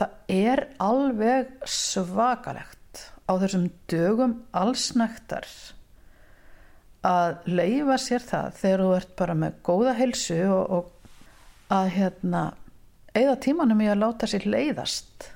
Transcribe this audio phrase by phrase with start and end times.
[0.00, 5.48] það er alveg svakalegt á þessum dögum allsnæktar
[7.06, 11.10] að leifa sér það þegar þú ert bara með góða heilsu og, og
[11.72, 12.42] að hérna
[13.14, 15.30] eigða tímanum í að láta sér leiðast.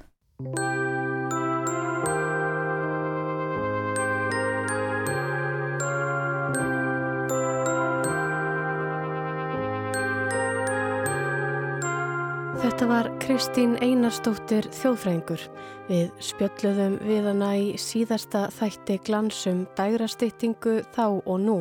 [12.64, 15.40] Þetta var Kristín Einarstóttir þjóðfræðingur.
[15.88, 21.54] Við spjöldluðum við hana í síðasta þætti glansum dægrastýttingu þá og nú.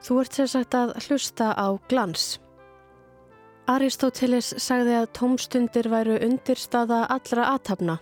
[0.00, 2.38] Þú ert sér sagt að hlusta á glans.
[3.68, 7.98] Aristóteles sagði að tómstundir væru undirstaða allra aðtapna.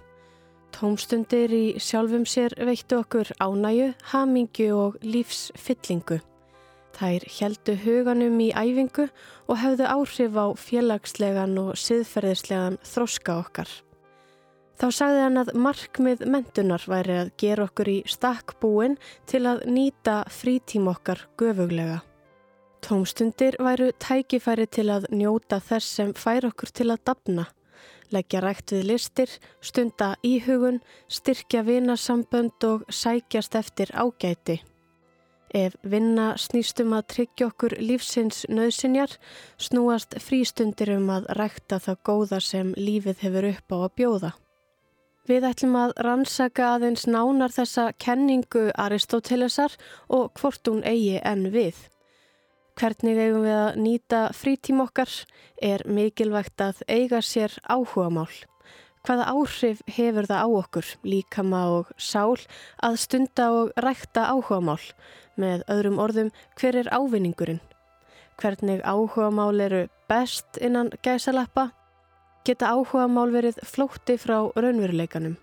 [0.71, 6.23] Tómstundir í sjálfum sér veittu okkur ánæju, hamingju og lífsfyllingu.
[6.97, 9.11] Þær heldu huganum í æfingu
[9.47, 13.69] og hefðu áhrif á félagslegan og siðferðislegan þróska okkar.
[14.77, 18.97] Þá sagði hann að markmið mentunar væri að gera okkur í stakkbúin
[19.29, 22.03] til að nýta frítíma okkar göfuglega.
[22.85, 27.47] Tómstundir væru tækifæri til að njóta þess sem fær okkur til að dapna,
[28.13, 34.61] leggja rægt við listir, stunda íhugun, styrkja vinasambönd og sækjast eftir ágæti.
[35.55, 39.13] Ef vinna snýstum að tryggja okkur lífsins nöðsinjar,
[39.63, 44.33] snúast frístundir um að rækta það góða sem lífið hefur upp á að bjóða.
[45.27, 49.75] Við ætlum að rannsaka aðeins nánar þessa kenningu Aristótelesar
[50.07, 51.79] og hvort hún eigi en við.
[52.77, 55.11] Hvernig eigum við að nýta frítím okkar
[55.63, 58.35] er mikilvægt að eiga sér áhuga mál.
[59.07, 62.41] Hvaða áhrif hefur það á okkur, líkama og sál,
[62.83, 64.83] að stunda og rækta áhugamál?
[65.39, 67.61] Með öðrum orðum, hver er ávinningurinn?
[68.43, 71.69] Hvernig áhugamál eru best innan gæsalappa?
[72.43, 75.39] Geta áhugamál verið flótti frá raunveruleikanum?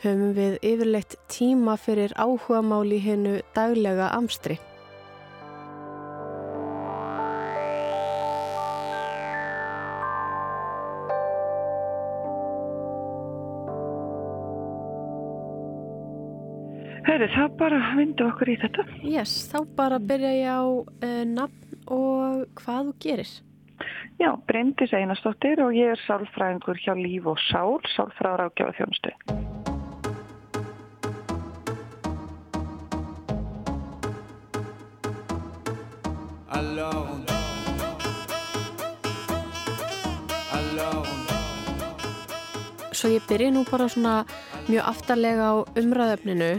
[0.00, 4.56] Höfum við yfirleitt tíma fyrir áhugamál í hennu daglega amstri?
[17.18, 18.82] Herri, þá bara vindu okkur í þetta.
[19.02, 23.32] Yes, þá bara byrja ég á uh, nafn og hvað þú gerir.
[24.22, 29.10] Já, Bryndis Einarstóttir og ég er sálfræðingur hjá Líf og Sál, sálfræðar ágjáða þjónustu.
[36.54, 37.36] Alone.
[40.54, 41.36] Alone.
[42.94, 44.20] Svo ég byrja nú bara svona
[44.70, 46.54] mjög aftarlega á umræðöfninu.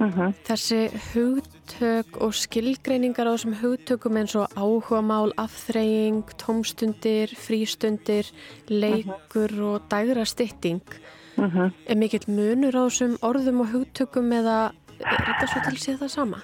[0.00, 0.32] Uh -huh.
[0.44, 8.32] Þessi hugtök og skilgreiningar á þessum hugtökum eins og áhugamál, afþreying, tómstundir, frístundir,
[8.68, 10.82] leikur og dægra stytting.
[11.36, 11.70] Uh -huh.
[11.86, 15.92] Er mikill munur á þessum orðum og hugtökum eða er þetta svo til að sé
[15.96, 16.42] það sama?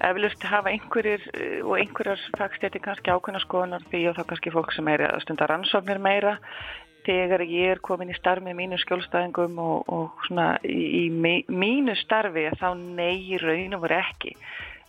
[0.00, 4.72] Eflust hafa einhverjir eh, og einhverjar fagstætti kannski ákveðna skoðunar því og þá kannski fólk
[4.72, 6.38] sem er að stunda rannsóknir meira
[7.10, 11.96] þegar ég er komin í starf með mínu skjólstæðingum og, og svona í, í mínu
[11.98, 14.36] starfi þá nei raun og voru ekki.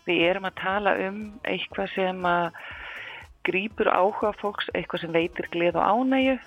[0.07, 2.47] Við erum að tala um eitthvað sem að
[3.47, 6.39] grýpur áhuga fólks, eitthvað sem veitir gleð og ánægju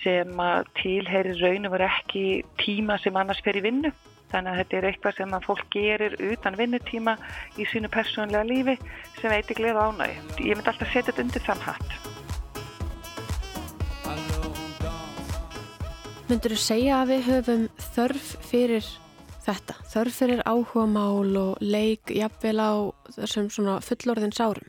[0.00, 2.24] sem að tilheyri raun og voru ekki
[2.62, 3.92] tíma sem annars fer í vinnu.
[4.30, 7.16] Þannig að þetta er eitthvað sem að fólk gerir utan vinnutíma
[7.58, 8.78] í sínu persónlega lífi
[9.18, 10.24] sem veitir gleð og ánægju.
[10.46, 12.19] Ég myndi alltaf setja þetta undir þann hatt.
[16.30, 18.84] Myndur þú segja að við höfum þörf fyrir
[19.42, 19.74] þetta?
[19.90, 22.72] Þörf fyrir áhugamál og leik jafnvel á
[23.16, 24.68] þessum svona fullorðins árum?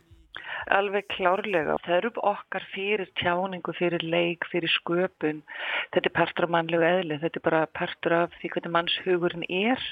[0.74, 1.78] Alveg klárlega.
[1.86, 5.46] Þörf okkar fyrir tjáningu, fyrir leik, fyrir sköpun.
[5.94, 7.22] Þetta er partur af mannlegu eðli.
[7.22, 9.88] Þetta er bara partur af því hvernig mannshugurinn er.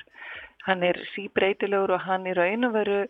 [0.65, 3.01] Hann er síbreytilegur og hann er raun og veru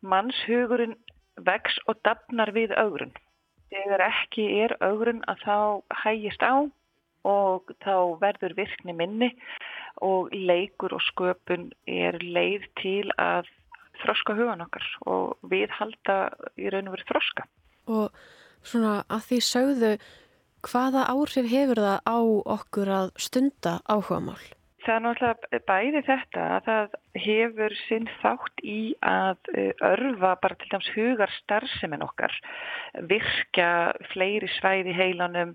[0.00, 0.96] mannshugurinn
[1.44, 3.12] vex og dafnar við augrun.
[3.68, 5.58] Þegar ekki er augrun að þá
[6.06, 6.72] hægist á
[7.28, 9.30] og þá verður virkni minni
[10.02, 13.50] og leikur og sköpun er leið til að
[14.02, 16.16] þroska hugan okkar og við halda
[16.58, 17.46] í raun og veru þroska.
[17.90, 18.08] Og
[18.66, 19.92] svona að því sögðu,
[20.66, 22.18] hvaða áhrif hefur það á
[22.56, 24.42] okkur að stunda áhugamál?
[24.82, 30.58] Það er náttúrulega bæði þetta að það hefur sinn þátt í að eh, örfa bara
[30.58, 32.34] til dæms hugar starfsemin okkar,
[33.06, 33.68] virka
[34.10, 35.54] fleiri svæði heilanum,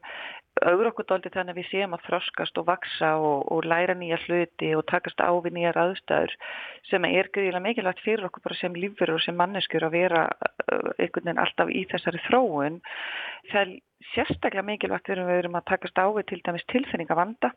[0.65, 4.19] augur okkur dóldi þannig að við séum að þroskast og vaksa og, og læra nýja
[4.25, 6.35] hluti og takast á við nýjar aðstæður
[6.89, 10.91] sem er gríðilega mikilvægt fyrir okkur bara sem lífur og sem manneskjur að vera uh,
[10.97, 12.81] einhvern veginn alltaf í þessari þróun.
[13.51, 13.77] Það
[14.13, 17.53] sérstaklega mikilvægt þegar við erum að takast á við til dæmis tilfinningavanda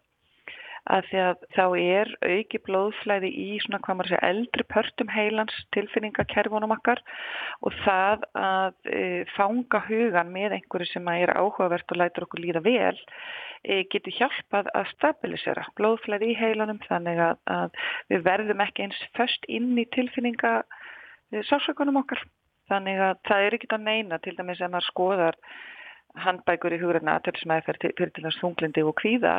[0.89, 5.59] að því að þá er auki blóðflæði í svona hvað maður segja eldri pörtum heilans
[5.77, 7.03] tilfinningakerfunum okkar
[7.67, 9.05] og það að e,
[9.37, 12.99] fanga hugan með einhverju sem er áhugavert og lætur okkur líða vel
[13.65, 17.81] e, getur hjálpað að stabilisera blóðflæði í heilanum þannig að, að
[18.13, 22.23] við verðum ekki eins först inn í tilfinninga e, sásökunum okkar.
[22.71, 25.39] Þannig að það er ekki að neina til dæmis ef maður skoðar
[26.19, 29.35] handbækur í hugræna aðtölusmæðferð fyrir til þess þunglindi og kvíða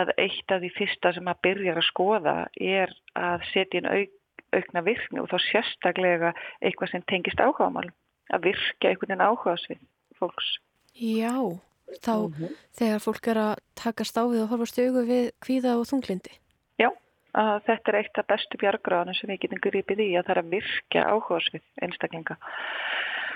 [0.00, 4.14] að eitt af því fyrsta sem að byrja að skoða er að setja inn auk,
[4.56, 7.88] aukna virkni og þá sérstaklega eitthvað sem tengist áhugamál
[8.32, 9.82] að virka einhvern veginn áhugasvið
[10.18, 10.48] fólks.
[10.98, 11.36] Já,
[12.04, 12.56] þá mm -hmm.
[12.78, 16.32] þegar fólk er að taka stáfið og horfa stjögu við kvíða og þunglindi.
[16.78, 16.90] Já,
[17.34, 20.50] þetta er eitt af bestu bjargráðanum sem við getum gripið í að það er að
[20.56, 22.36] virka áhugasvið einstaklinga.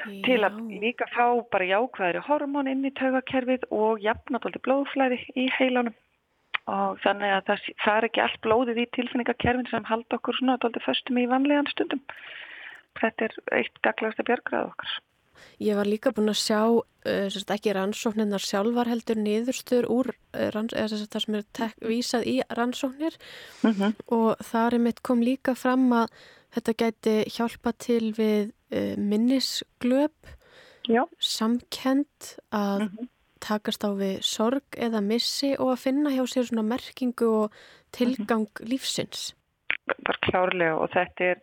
[0.02, 0.22] Já.
[0.26, 5.94] til að líka fá bara jákvæðri hormón inn í taugakerfið og jafnatóldi blóðflæði í heilanum
[6.70, 10.58] og þannig að það, það er ekki allt blóðið í tilfinningakerfin sem halda okkur svona
[10.62, 12.02] tóldi föstum í vanlegan stundum
[13.00, 15.00] þetta er eitt gaglasta björgrað okkar
[15.62, 20.75] Ég var líka búin að sjá uh, ekki rannsóknirnar sjálfar heldur niðurstur úr uh, ranns,
[20.75, 23.16] sérst, það sem er tek, vísað í rannsóknir
[23.62, 23.96] mm -hmm.
[24.14, 26.14] og þar er mitt kom líka fram að
[26.54, 30.33] þetta gæti hjálpa til við uh, minnisglöp,
[31.19, 33.09] samkend að mm -hmm.
[33.41, 37.53] takast á við sorg eða missi og að finna hjá sér svona merkingu og
[37.93, 38.69] tilgang mm -hmm.
[38.71, 39.35] lífsins.
[39.87, 41.39] Bara klárlega og þetta er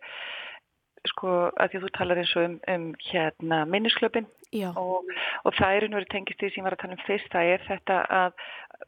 [1.08, 4.28] sko að því að þú talar eins og um, um hérna minnisglöpin
[4.76, 5.06] og,
[5.46, 7.64] og það er einhverju tengist því sem ég var að tala um fyrst, það er
[7.68, 8.40] þetta að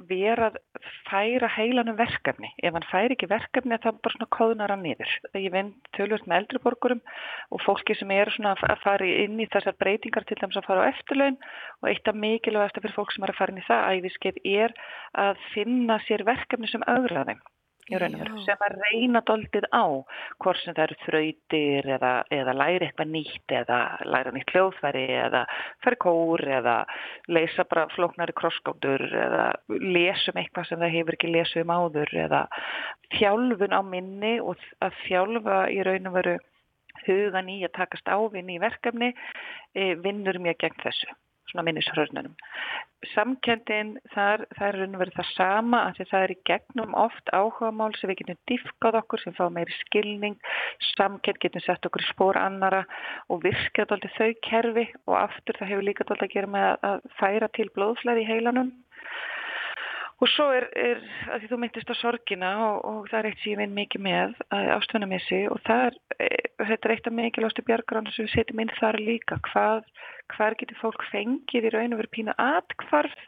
[0.09, 0.57] vera að
[1.09, 2.51] færa heilanum verkefni.
[2.65, 5.15] Ef hann færi ekki verkefni þá bara svona kóðnar hann niður.
[5.29, 7.03] Þegar ég vinn tölvöld með eldriborgurum
[7.53, 10.89] og fólki sem er svona að fara inn í þessar breytingar til dæmis að fara
[10.89, 11.39] á eftirlaun
[11.83, 14.77] og eitt af mikilvægast fyrir fólk sem er að fara inn í það æðiskeið er
[15.29, 16.89] að finna sér verkefni sem
[17.91, 19.85] augraðum sem að reyna doldið á
[20.43, 25.43] hvort sem það eru þrautir eða, eða læri eitthvað nýtt eða læra nýtt hljóðfæri eða
[25.85, 26.77] færi kór eða
[27.29, 32.45] leysa bara flóknari krossgáttur eða lesum eitthvað sem það hefur ekki lesum um áður eða
[33.19, 36.39] þjálfun á minni og að þjálfa í raun og veru
[37.07, 39.11] hugan í að takast ávinn í verkefni
[39.75, 41.11] e, vinnur mjög gegn þessu
[41.53, 42.35] svona minnishörnunum.
[43.13, 47.33] Samkendin þar, það er raun og verið það sama að það er í gegnum oft
[47.35, 50.39] áhugamál sem við getum diffkað okkur sem fá meiri skilning,
[50.93, 52.85] samkend getum sett okkur í spór annara
[53.29, 57.05] og virkað alltaf þau kerfi og aftur það hefur líka alltaf að gera með að
[57.19, 58.73] færa til blóðflæði í heilanum
[60.23, 61.01] Og svo er, er
[61.35, 64.05] að því þú myndist á sorgina og, og það er eitt sem ég vinn mikið
[64.07, 66.29] með ástfennamissi og er, e,
[66.61, 69.41] þetta er eitt af mikilvægastu bjargrána sem við setjum inn þar líka.
[69.49, 69.83] Hvað,
[70.37, 73.19] hvað getur fólk fengið í raun og verið pínu atkvarf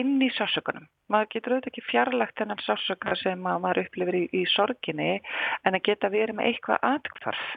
[0.00, 0.88] inn í sársökunum?
[1.12, 5.12] Maður getur auðvitað ekki fjarlagt þennan sársöka sem maður upplifir í, í sorginni
[5.68, 7.48] en að geta verið með eitthvað atkvarf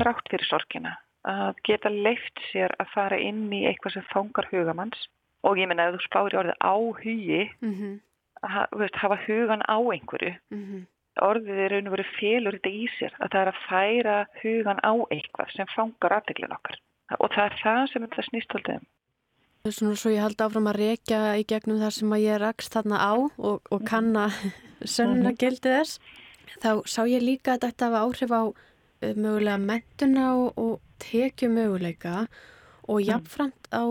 [0.00, 0.98] þrátt fyrir sorgina.
[1.30, 5.06] Að geta leift sér að fara inn í eitthvað sem fangar hugamanns
[5.44, 7.94] og ég menna að þú spári orðið á hugi mm -hmm.
[8.42, 10.82] að hafa hugan á einhverju mm -hmm.
[11.28, 14.92] orðið er og verið félur þetta í sér að það er að færa hugan á
[15.14, 16.76] eitthvað sem fangar aðdeglin okkar
[17.18, 18.86] og það er það sem þetta snýst alltaf um
[19.64, 22.98] Svona svo ég held áfram að rekja í gegnum þar sem að ég rakst þarna
[23.00, 23.86] á og, og mhm.
[23.88, 24.24] kanna
[24.94, 25.38] sönna mhm.
[25.40, 26.00] gildi þess
[26.60, 31.48] þá sá ég líka að þetta var áhrif á uh, mögulega mentuna og, og tekju
[31.48, 32.26] möguleika
[32.88, 33.08] og mhm.
[33.08, 33.84] jafnframt á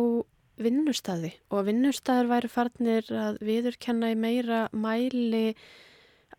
[0.62, 5.56] vinnustæði og vinnustæðir væri farnir að viðurkenna í meira mæli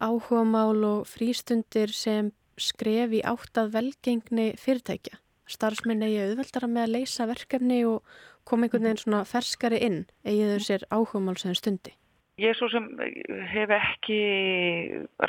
[0.03, 2.31] áhugamál og frístundir sem
[2.61, 5.19] skref í áttað velgengni fyrirtækja.
[5.51, 8.17] Starfsmenn eigi auðveldara með að leysa verkefni og
[8.49, 11.95] koma einhvern veginn svona ferskari inn eigið þau sér áhugamál sem stundi.
[12.35, 14.17] Ég er svo sem eh, hef ekki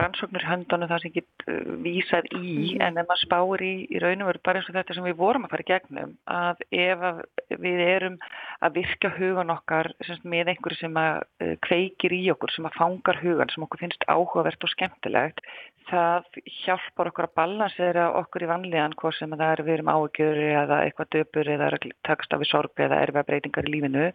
[0.02, 2.82] rannsóknir höndanum það sem get uh, vísað í mm.
[2.82, 5.20] en ef maður spáir í, í raun og veru bara eins og þetta sem við
[5.20, 7.22] vorum að fara í gegnum að ef að
[7.62, 8.18] við erum
[8.66, 12.80] að virka hugan okkar semst, með einhverju sem að uh, kveikir í okkur, sem að
[12.80, 15.46] fangar hugan, sem okkur finnst áhugavert og skemmtilegt
[15.90, 20.40] það hjálpar okkur að balansera okkur í vanlíðan hvort sem það er við erum áhugjur
[20.46, 21.70] eða eitthvað döpur eða
[22.08, 24.08] takast á við sorg eða erfa breytingar í lífinu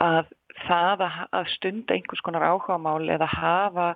[0.00, 0.32] að
[0.66, 3.88] það að stunda einhvers konar áhugamál eða hafa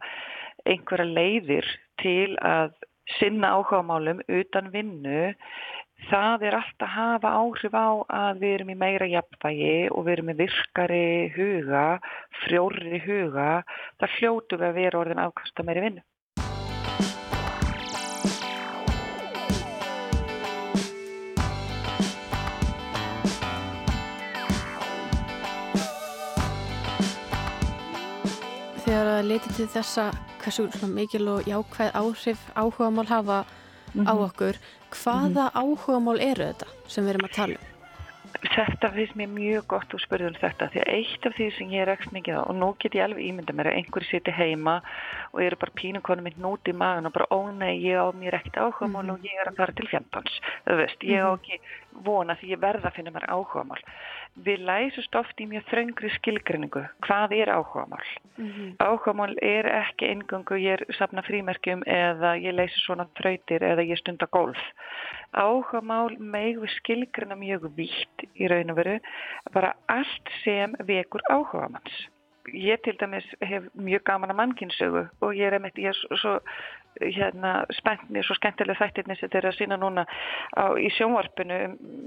[0.66, 1.68] einhverja leiðir
[2.02, 2.75] til að
[3.18, 5.34] sinna áhugamálum utan vinnu
[6.10, 10.12] það er allt að hafa áhrif á að við erum í meira jafnvægi og við
[10.16, 11.86] erum í virkari huga,
[12.44, 13.62] frjóri huga,
[14.00, 16.04] það hljótu við að vera orðin afkasta meiri vinnu.
[29.16, 30.11] Það leti til þessa
[30.42, 33.38] hversu mikil og jákvæð áhrif áhugamál hafa
[33.96, 34.58] á okkur.
[34.92, 37.73] Hvaða áhugamál eru þetta sem við erum að tala um?
[38.37, 41.70] Þetta finnst mér mjög gott að spurða um þetta því að eitt af því sem
[41.73, 44.35] ég er ekst mikið á og nú get ég alveg ímynda mér að einhverju siti
[44.37, 44.75] heima
[45.32, 48.37] og eru bara pínukonu mitt núti í magun og bara ó nei ég á mér
[48.37, 51.61] ekkert áhugamál og ég er að fara til fjandans þú veist, ég á ekki
[52.05, 53.81] vona því ég verða að finna mér áhugamál.
[54.47, 58.05] Við læsust oft í mjög þröngri skilgrinningu hvað er áhugamál?
[58.83, 64.00] Áhugamál er ekki eingöngu ég er safna frímerkjum eða ég leysi svona þrautir eða ég
[64.03, 64.61] stunda golf.
[65.33, 68.99] Áhugamál meg við skilgrina mjög vítt í raun og veru
[69.55, 72.07] bara allt sem vekur áhugamanns
[72.53, 76.37] ég til dæmis hef mjög gaman að mannkynnsögu og ég er, einmitt, ég er svo
[77.00, 80.05] hérna, spennt mér svo skemmtilega þættirni sem þeir eru að sína núna
[80.57, 81.59] á, í sjónvarpinu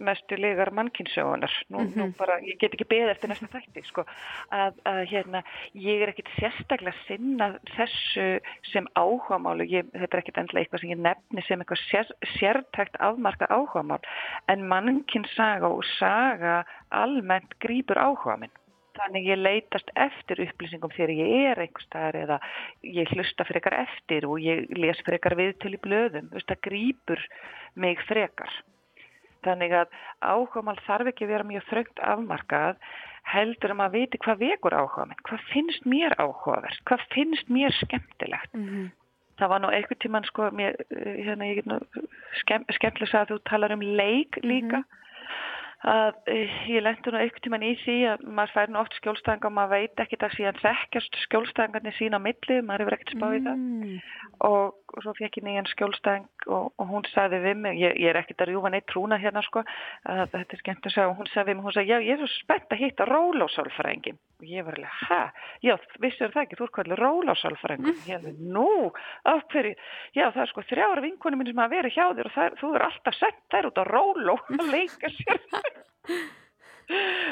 [0.05, 4.05] mestu legar mannkynnsögunar nú, nú bara, ég get ekki beðið eftir næsta þætti sko,
[4.55, 5.43] að, að hérna
[5.77, 8.27] ég er ekkit sérstaklega að sinna þessu
[8.71, 12.99] sem áhugamálu ég, þetta er ekkit endla eitthvað sem ég nefni sem eitthvað sér, sértækt
[13.03, 14.01] afmarka áhugamál
[14.51, 16.63] en mannkynnssaga og saga
[16.95, 18.57] almennt grýpur áhuga minn
[18.99, 22.39] Þannig ég leitast eftir upplýsingum þegar ég er einhver staðar eða
[22.83, 26.27] ég hlusta frekar eftir og ég les frekar viðtöl í blöðum.
[26.35, 27.23] Það grýpur
[27.79, 28.51] mig frekar.
[29.47, 32.79] Þannig að áhugamál þarf ekki að vera mjög þröngt afmarkað
[33.29, 35.25] heldur um að viti hvað vekur áhuga minn.
[35.29, 36.81] Hvað finnst mér áhugavert?
[36.89, 38.53] Hvað finnst mér skemmtilegt?
[38.53, 38.87] Mm -hmm.
[39.39, 41.79] Það var nú einhvern tíman sko, mér, hérna, ég get nú
[42.41, 44.83] skemm, skemmtilega að þú talar um leik líka.
[44.83, 44.97] Mm -hmm
[45.87, 46.17] að
[46.67, 49.71] ég lendur nú einhvern tíman í því að maður fær nú oft skjólstæðinga og maður
[49.77, 53.57] veit ekki það síðan þekkjast skjólstæðingarnir sína á milli, maður hefur ekkert spáð í það
[53.59, 53.99] Mm.
[54.49, 58.11] og, og svo fekk ég nýjan skjólstæðing og, og hún sagði við mig, ég, ég
[58.11, 59.63] er ekkert að rjúfa neitt trúna hérna sko,
[60.09, 62.15] að þetta er skemmt að segja og hún sagði við mig, hún sagði, já ég
[62.15, 66.59] er svo spennt að hitta rólásálfræðingin og ég var alveg, hæ, já vissur það ekki,
[66.59, 68.67] þú er kvöldur rólásálfræðingin og ég hefði, nú,
[69.29, 69.77] af hverju?
[70.15, 72.73] Já það er sko þrjára vinkunum minn sem hafa verið hjá þér og það, þú
[72.75, 75.43] er alltaf sett þær út á róló að leika sér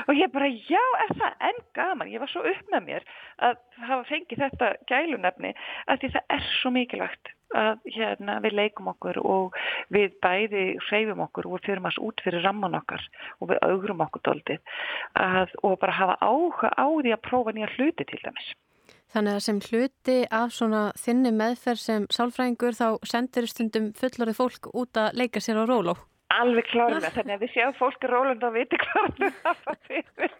[0.07, 3.07] og ég bara, já, er það enn gaman, ég var svo upp með mér
[3.47, 5.53] að hafa fengið þetta gælunefni
[5.87, 9.57] að því það er svo mikilvægt að hérna, við leikum okkur og
[9.93, 13.03] við bæði hreyfum okkur og við fyrir maður út fyrir ramman okkar
[13.39, 14.73] og við augrum okkur doldið
[15.15, 18.51] að, og bara hafa áhuga á því að prófa nýja hluti til dæmis.
[19.15, 24.69] Þannig að sem hluti af svona þinni meðferð sem sálfræðingur þá sendir stundum fullorðið fólk
[24.75, 25.95] út að leika sér á róló.
[26.35, 30.33] Alveg klárlega, þannig að við séum fólk er rólund og viti hvað við hafa fyrir.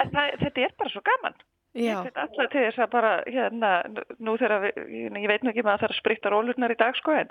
[0.00, 1.40] En það, þetta er bara svo gaman.
[1.72, 3.68] Já, Ég veit alltaf til þess að bara, hérna,
[4.20, 6.76] nú þegar við, ég, veit nú ekki með að það er að spritta rólurnar í
[6.82, 7.30] dag sko, en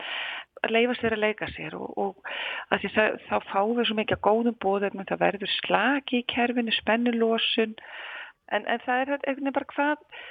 [0.66, 2.32] að leifa sér að leika sér og, og
[2.74, 6.26] að því það, þá fáum við svo mikið að góðum bóðum, það verður slaki í
[6.34, 7.78] kerfinu, spennulósun,
[8.50, 10.26] en, en það er einhvern veginn bara hvað,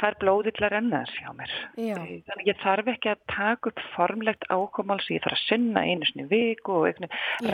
[0.00, 1.54] það er blóðið til að renna þess hjá mér.
[1.76, 1.96] já,
[2.28, 6.08] Þannig ég þarf ekki að taka upp formlegt ákomál sem ég þarf að sinna einu
[6.08, 7.02] sinni í viku og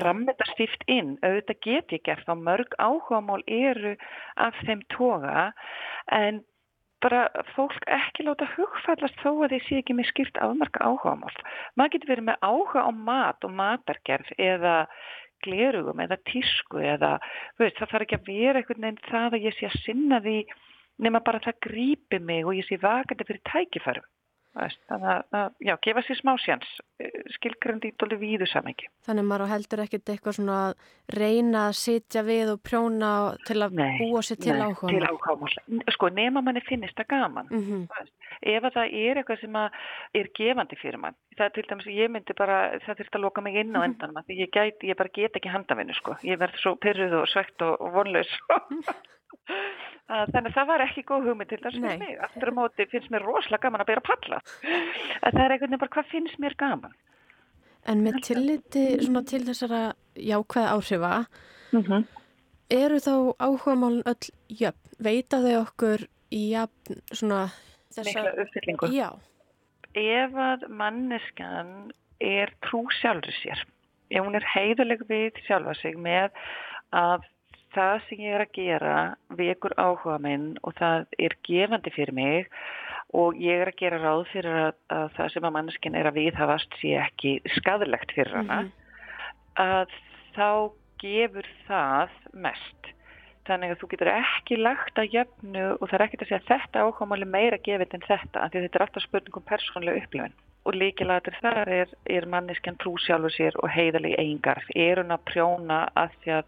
[0.05, 1.17] ramma þetta stíft inn.
[1.23, 3.97] Auðvitað get ég gert þá mörg áhugamál eru
[4.47, 5.51] af þeim toga
[6.15, 6.43] en
[7.05, 11.35] bara fólk ekki láta hugfællast þó að þeir sé ekki með skýrt afmarka áhugamál.
[11.79, 14.79] Maður getur verið með áhuga á mat og matargerð eða
[15.47, 17.17] glerugum eða tísku eða
[17.61, 20.39] veist, það þarf ekki að vera einhvern veginn það að ég sé að sinna því
[20.99, 24.07] nema bara það grípi mig og ég sé vakandi fyrir tækifærum.
[24.59, 26.71] Þannig að, að, já, gefa sér smá sjans,
[27.37, 28.89] skilgrandi í dóli víðu samengi.
[29.07, 30.73] þannig að maður heldur ekkert eitthvað svona að
[31.15, 33.11] reyna að sitja við og prjóna
[33.47, 34.91] til að Nei, búa sér til áhuga.
[34.91, 35.53] Til áhugamál.
[35.95, 37.53] Sko, nema manni finnist það gaman.
[37.53, 38.09] Mm -hmm.
[38.43, 39.57] Ef að það er eitthvað sem
[40.15, 43.41] er gefandi fyrir mann, það er til dæmis, ég myndi bara, það þurft að loka
[43.41, 46.17] mig inn á endanum, af því ég gæti, ég bara get ekki handavinnu, sko.
[46.23, 48.33] Ég verð svo pyrruð og svegt og, og vonlaus.
[48.49, 48.95] Að
[50.09, 52.15] Þannig að það var ekki góð hugmynd til þess fyrir mig.
[52.25, 54.41] Aftur á móti finnst mér rosalega gaman að bera palla.
[55.21, 56.95] Að það er einhvern veginn bara hvað finnst mér gaman.
[57.89, 59.83] En með tilliti svona til þessara
[60.17, 61.13] jákvæða áhrifa,
[61.73, 62.05] Mm -hmm.
[62.71, 64.89] eru þá áhugamálun öll jöfn?
[64.99, 67.51] Veita þau okkur í jafn svona
[67.97, 68.87] Mikla uppfyllingu.
[68.93, 69.11] Já,
[69.95, 73.65] ef að manneskan er trú sjálfur sér,
[74.11, 76.31] ef hún er heiðuleg við sjálfa sig með
[76.93, 77.21] að
[77.75, 78.97] það sem ég er að gera
[79.39, 82.49] vekur áhuga minn og það er gefandi fyrir mig
[83.17, 86.19] og ég er að gera ráð fyrir að, að það sem að manneskin er að
[86.21, 88.73] viðhafast sé ekki skadilegt fyrir hana, Mhm.
[89.57, 89.89] að
[90.37, 90.51] þá
[91.01, 92.93] gefur það mest.
[93.49, 96.51] Þannig að þú getur ekki lagt að jöfnu og það er ekkert að segja að
[96.53, 100.35] þetta áhugamáli meira gefið en þetta, af því þetta er alltaf spurning um persónlega upplifin.
[100.67, 104.61] Og líkilatur þar er, er manneskjan trú sjálfur sér og heiðalegi eigingar.
[104.77, 106.45] Er hún að prjóna að því að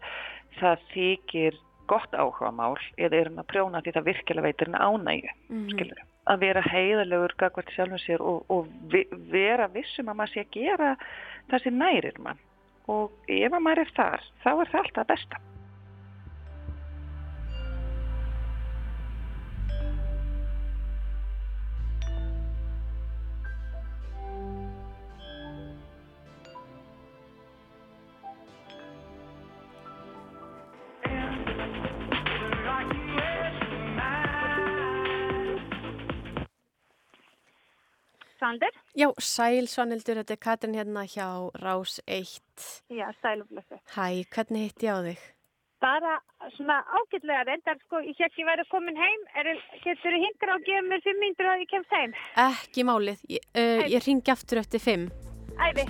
[0.59, 1.59] það þykir
[1.91, 5.67] gott áhuga mál eða er hann að prjóna því það virkilega veitir hann ánægju, mm.
[5.73, 10.43] skilur að vera heiðalegur gagvart sjálfum sér og, og vi, vera vissum að maður sé
[10.45, 10.91] að gera
[11.49, 12.41] það sem nærir mann
[12.91, 15.41] og ef maður er þar, þá er það alltaf besta.
[38.41, 38.73] Sander.
[38.97, 41.27] Já, sæl Svanildur, þetta er Katrin hérna hjá
[41.61, 42.39] Rás 1.
[42.89, 43.77] Já, sæl og blessu.
[43.93, 45.25] Hæ, hvernig hitt ég á þig?
[45.81, 46.13] Bara
[46.55, 49.51] svona ágætlega reyndar, sko, ég held ég væri komin heim, er,
[49.83, 52.17] getur þú hingra og gefa mér 5 minnur að ég kemst heim?
[52.47, 55.05] Ekki málið, ég, uh, ég ringi aftur eftir 5.
[55.61, 55.85] Æði.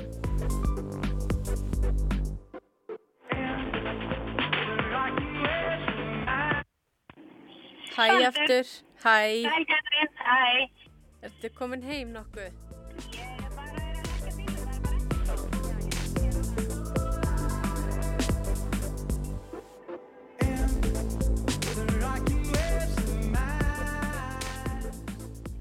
[7.96, 8.68] Hæ aftur,
[9.04, 9.18] hæ.
[9.48, 10.91] Hæ, Katrin, hæ.
[11.22, 12.54] Ertu komin heim nokkuð?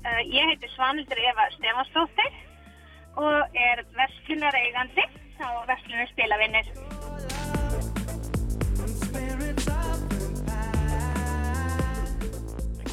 [0.01, 2.41] Uh, ég heiti Svanildur Eva Stefansdóttir
[3.21, 5.05] og er verslunar eigandi
[5.45, 6.73] á verslunar spilavinnir.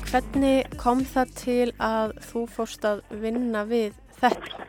[0.08, 4.62] Hvernig kom það til að þú fórst að vinna við þetta?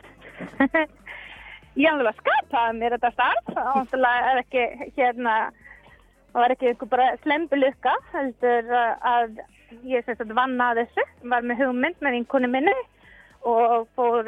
[1.79, 4.65] Ég hafði alveg skapaði mér þetta starf og náttúrulega er ekki
[4.97, 5.37] hérna,
[6.33, 9.41] það var ekki eitthvað bara slembulukka, heldur uh, að
[9.87, 12.77] ég sérst að vann að þessu, var með hugmynd með vinkonu minni
[13.47, 14.27] og fór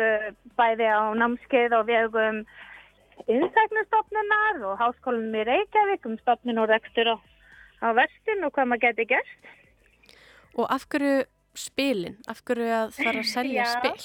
[0.55, 2.45] bæði á námskeið og vegum
[3.27, 7.15] innsæknustofnunar og háskólanum í Reykjavík um stofnun og rekstur á,
[7.83, 9.51] á vestin og hvað maður geti gert.
[10.59, 11.23] Og af hverju
[11.55, 12.17] spilin?
[12.31, 13.69] Af hverju að fara að selja Já.
[13.75, 14.01] spil?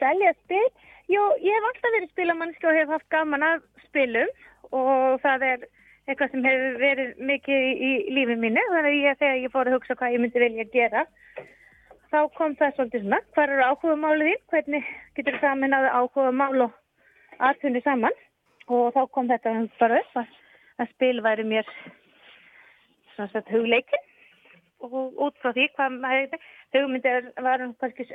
[0.00, 0.68] Selja spil?
[1.10, 4.30] Jú, ég hef alltaf verið spilamannski og hef haft gaman af spilum
[4.70, 5.64] og það er
[6.08, 8.62] eitthvað sem hefur verið mikið í, í lífi mínu.
[8.72, 11.04] Þannig að ég, þegar ég fór að hugsa hvað ég myndi vilja gera,
[12.10, 13.20] þá kom það svolítið svona.
[13.34, 14.44] Hvað eru áhuga málið þín?
[14.54, 16.76] Hvernig getur það minnaði áhuga mál og
[17.50, 18.20] aðtunni saman?
[18.70, 20.36] Og þá kom þetta bara upp að,
[20.78, 21.74] að spil væri mér
[23.16, 24.09] svona sett hugleikin
[24.86, 28.06] og út frá því hvað maður hugmyndir var kannski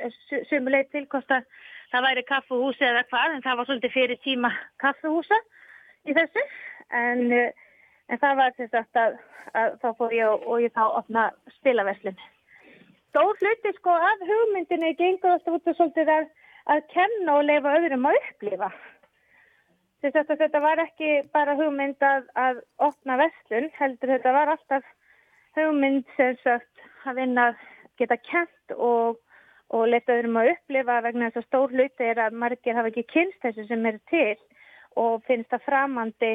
[0.50, 1.44] sumuleið til hvort að
[1.92, 4.52] það væri kaffuhúsi eða hvað en það var svolítið fyrir tíma
[4.82, 5.38] kaffuhúsa
[6.06, 6.44] í þessu
[6.90, 7.52] en, eh,
[8.08, 9.20] en það var þess að, að,
[9.60, 12.18] að þá fór ég og, og ég þá opna spilaverslun.
[13.10, 16.28] Stór hluti sko af hugmyndinni gengur alltaf út og svolítið að,
[16.74, 18.70] að kenna og leifa öðrum að upplifa.
[20.04, 24.84] Þess að þetta var ekki bara hugmynd að, að opna verslun heldur þetta var alltaf
[25.56, 27.62] hugmynd sem sagt að vinna að
[28.00, 29.20] geta kent og,
[29.72, 33.06] og leta öðrum að upplifa vegna þess að stór hluti er að margir hafa ekki
[33.14, 34.36] kynst þessu sem er til
[35.00, 36.34] og finnst það framandi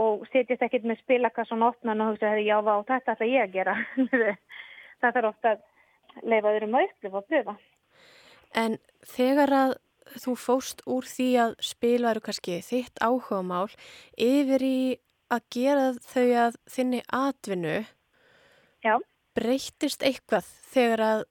[0.00, 3.76] og setjast ekkert með spilakassan opnan og hugsa já, vá, þetta ætla ég að gera.
[5.00, 7.56] það þarf ofta að leifa öðrum að upplifa og pröfa.
[8.54, 8.78] En
[9.14, 9.74] þegar að
[10.20, 13.70] þú fóst úr því að spil væru kannski þitt áhugamál
[14.20, 14.78] yfir í
[15.32, 17.78] að gera þau að þinni atvinnu,
[18.84, 18.98] Já.
[19.34, 21.22] breyttist eitthvað þegar að,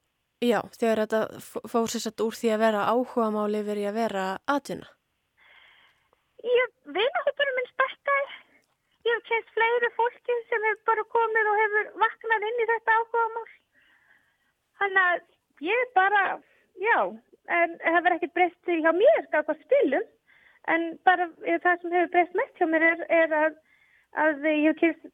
[0.44, 3.98] já, þegar þetta f- fór sér satt úr því að vera áhugamál yfir í að
[4.00, 4.88] vera atvinna?
[6.44, 8.32] Ég vinahóttunum minn sparkaði.
[9.04, 12.96] Ég hef kynst fleiri fólki sem hefur bara komið og hefur vaknað inn í þetta
[12.98, 13.46] áhugamál.
[14.80, 15.22] Þannig að
[15.68, 16.22] ég bara,
[16.82, 16.98] já,
[17.58, 20.06] en það verður ekkert breyst hjá mér, skapa spilum.
[20.74, 23.56] En bara eh, það sem hefur breyst mest hjá mér er, er að,
[24.20, 25.10] að ég hef kynst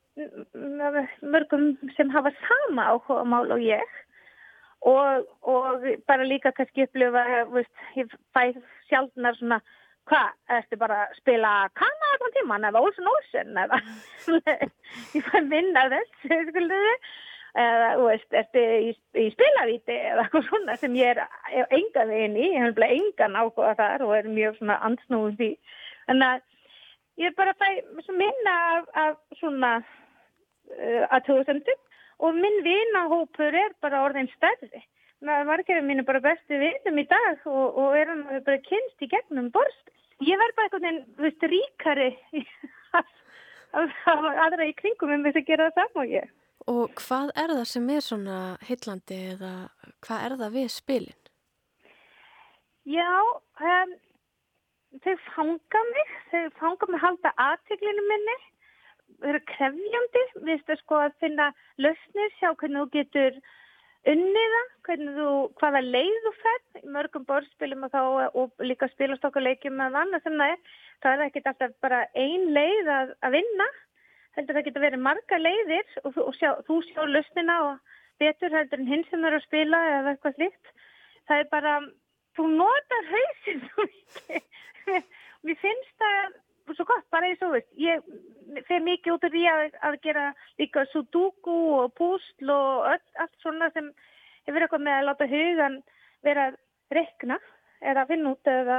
[1.23, 3.99] mörgum sem hafa sama áhugamál og ég.
[4.81, 8.55] Og, og bara líka kannski upplifa, veist, ég fæ
[8.89, 9.59] sjálfnar svona,
[10.09, 13.81] hvað, ertu bara að spila kanna allan tíman eða Olsen Olsen eða?
[15.17, 16.95] Ég fæ minna þessu, skulduðu
[17.61, 19.99] eða, þú veist, ertu í, í spilavíti?
[20.15, 21.23] Eða eitthvað svona sem ég er,
[21.69, 25.51] engan veginn í, ég hef engan áhuga þar og er mjög svona ansnúð því.
[26.09, 26.41] En að
[27.21, 31.81] ég er bara að fæ svo minna af, af svona uh, aðtöðsendum
[32.21, 34.83] og minn vinahópur er bara orðin stærri.
[35.21, 39.51] Margir mínu bara bestu vinum í dag og, og er hann bara kynst í gegnum
[39.53, 39.93] borst.
[40.25, 42.11] Ég verð bara einhvern veginn, þú veist, ríkari
[42.97, 43.09] af,
[43.81, 46.37] af, af aðra í kringum um þess að gera það saman og ég.
[46.71, 49.55] Og hvað er það sem er svona heillandi eða
[50.05, 51.21] hvað er það við spilin?
[52.89, 53.13] Já,
[53.61, 53.95] um,
[55.05, 58.39] þau fanga mig, þau fanga mig halda aðteglinu minni.
[59.21, 61.47] vera krefjandi, við veist að sko að finna
[61.83, 63.41] lausnir, sjá hvernig þú getur
[64.09, 68.01] unniða, hvernig þú, hvaða leið þú fer, í mörgum borðspilum og þá
[68.39, 70.63] og líka spilast okkur leikjum með annað sem það er,
[71.03, 73.67] það er ekkert alltaf bara ein leið að, að vinna,
[74.39, 78.57] heldur það getur verið marga leiðir og, þú- og sjá, þú sjá lausnina og betur
[78.57, 80.73] heldur en hinn sem er að spila eða eitthvað slíkt.
[81.29, 81.75] Það er bara,
[82.39, 84.49] þú notar hausinn svo mikið.
[85.47, 86.39] Mér finnst það
[86.77, 88.05] svo gott, bara eins og veist, ég
[88.69, 90.27] fer mikið út af því að, að gera
[90.61, 93.89] líka sudoku og púsl og öll, allt svona sem
[94.47, 95.81] hefur eitthvað með að láta hugan
[96.23, 96.61] vera að
[96.95, 97.41] rekna
[97.81, 98.79] eða finna út eða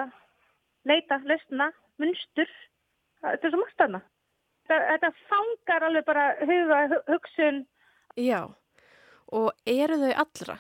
[0.88, 1.68] leita, lausna,
[2.02, 2.50] munstur.
[3.22, 4.08] Þetta er svo margt annað.
[4.72, 7.64] Þetta, fangar alveg bara huga, hu- hugsun.
[8.16, 8.40] Já,
[9.36, 10.58] og eru þau allra?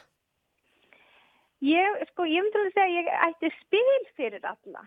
[1.61, 4.83] Ég, sko, ég myndi alveg segja að ég ætti spil fyrir alla.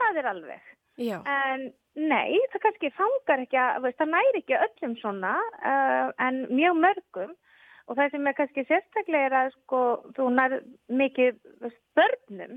[0.00, 0.70] Það er alveg.
[0.96, 6.46] Já, En nei, það kannski fangar ekki að, það næri ekki öllum svona, uh, en
[6.52, 7.34] mjög mörgum.
[7.86, 9.82] Og það sem er kannski sérstaklega er að sko,
[10.16, 10.56] þú nær
[10.90, 11.36] mikið
[11.94, 12.56] börnum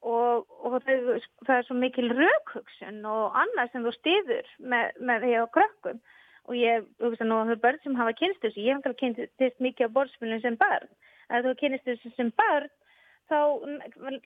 [0.00, 5.26] og, og þau, það er svo mikil raukhugsun og annað sem þú stiður með, með
[5.26, 6.00] því á krökkum.
[6.48, 9.12] Og ég, þú veist að nú það börn sem hafa kynst þessu, ég hef ekki
[9.38, 10.90] kynst mikið á borðspilum sem barn.
[11.30, 12.70] Að þú kynst þessu sem barn,
[13.30, 13.40] þá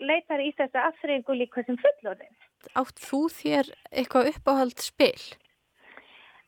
[0.00, 2.36] leitar í þessa afþreyingu líka sem fullorðin.
[2.80, 5.22] átt þú þér eitthvað uppáhald spil?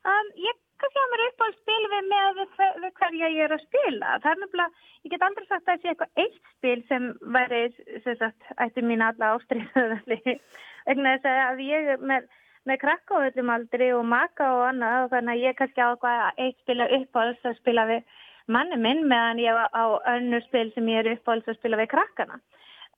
[0.07, 3.45] Um, ég kannski hafa mér upp á að spila við með hver, við hverja ég
[3.47, 4.17] er að spila.
[4.23, 7.63] Það er nefnilega, ég get aldrei sagt að það sé eitthvað eitt spil sem væri,
[8.05, 10.37] sem sagt, ætti mín alla ástriðuðalli.
[10.89, 12.29] Vegna þess að ég er með,
[12.69, 15.89] með krakka á öllum aldri og maka og annað og þannig að ég kannski á
[15.89, 18.17] eitthvað eitt spila uppáhalds að spila við
[18.53, 22.39] manni minn meðan ég á önnur spil sem ég er uppáhalds að spila við krakkana.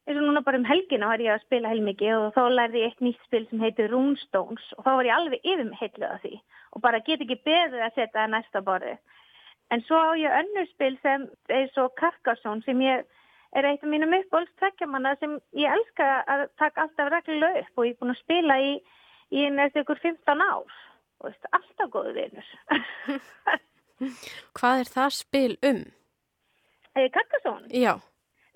[0.09, 2.89] eins og núna bara um helgina var ég að spila heilmikið og þá lærði ég
[2.89, 6.23] eitt nýtt spil sem heitir Runestones og þá var ég alveg yfir með heitluð af
[6.23, 6.35] því
[6.73, 8.95] og bara get ekki beðið að setja það næsta borði.
[9.69, 13.05] En svo á ég önnur spil sem er svo Carcassonne sem ég
[13.53, 17.89] er eitt af mínum uppbólst tvekkjamanna sem ég elska að taka alltaf reglulega upp og
[17.89, 18.75] ég er búin að spila í,
[19.33, 20.65] í næstu ykkur 15 ár
[21.21, 22.53] og veist, alltaf góðu vinur.
[24.59, 25.85] Hvað er það spil um?
[27.15, 27.69] Carcassonne?
[27.75, 27.97] Já,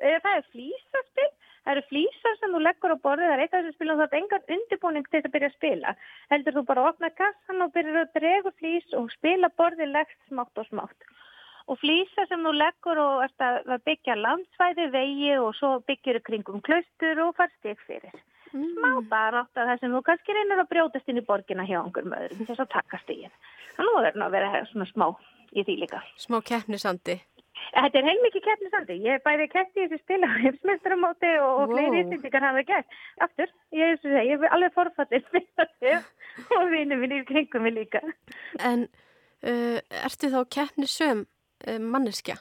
[0.03, 1.29] Eh, Það er flýsaspil,
[1.63, 4.09] það eru flýsar sem þú leggur á borðið, það er eitt af þessu spilum, það
[4.09, 5.93] er engan undirbúning til þess að byrja að spila.
[6.33, 10.17] Heldur þú bara að opna kassan og byrja að dregu flýs og spila borðið legt
[10.27, 11.07] smátt og smátt.
[11.71, 16.25] Og flýsar sem þú leggur og ert að byggja landsvæði, vegi og svo byggir þú
[16.27, 18.11] kringum klaustur og far stig fyrir.
[18.53, 21.79] Smá bara átt að það sem þú kannski reynir að brjótast inn í borgina hjá
[21.83, 23.35] einhverjum öðrum þess að taka stigin.
[23.77, 25.07] Þannig að það að vera svona smá
[25.53, 26.03] í því líka.
[26.21, 27.19] smá keppnisandi.
[27.73, 28.95] Þetta er heilmikið keppnisandi.
[29.05, 31.75] Ég er bæði keppt í þessu spila á heimsmeistaramóti og, og Wow.
[31.77, 32.97] fleiri íslendingar hafa gert.
[33.25, 36.01] Aftur, ég, ég, ég er alveg þetta
[36.57, 38.01] og vinið minn í kringum mig líka.
[38.59, 38.87] En
[39.45, 41.25] uh, ertu þá keppnisum
[41.69, 42.37] uh, manneskja?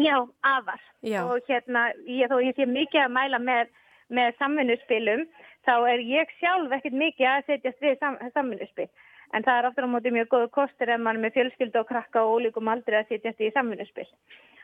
[0.00, 0.80] Já, afar.
[1.04, 1.20] Já.
[1.28, 3.72] Og hérna, ég, þó ég sé mikið að mæla með,
[4.08, 5.26] með samvinnuspilum,
[5.66, 8.88] þá er ég sjálf ekkert mikið að setjast við sam, samvinnuspil.
[9.32, 11.88] En það er aftur á móti mjög góðu kostur ef mann er með fjölskyldu og
[11.88, 14.08] krakka og ólíkum aldrei að setjast í samvinnuspil.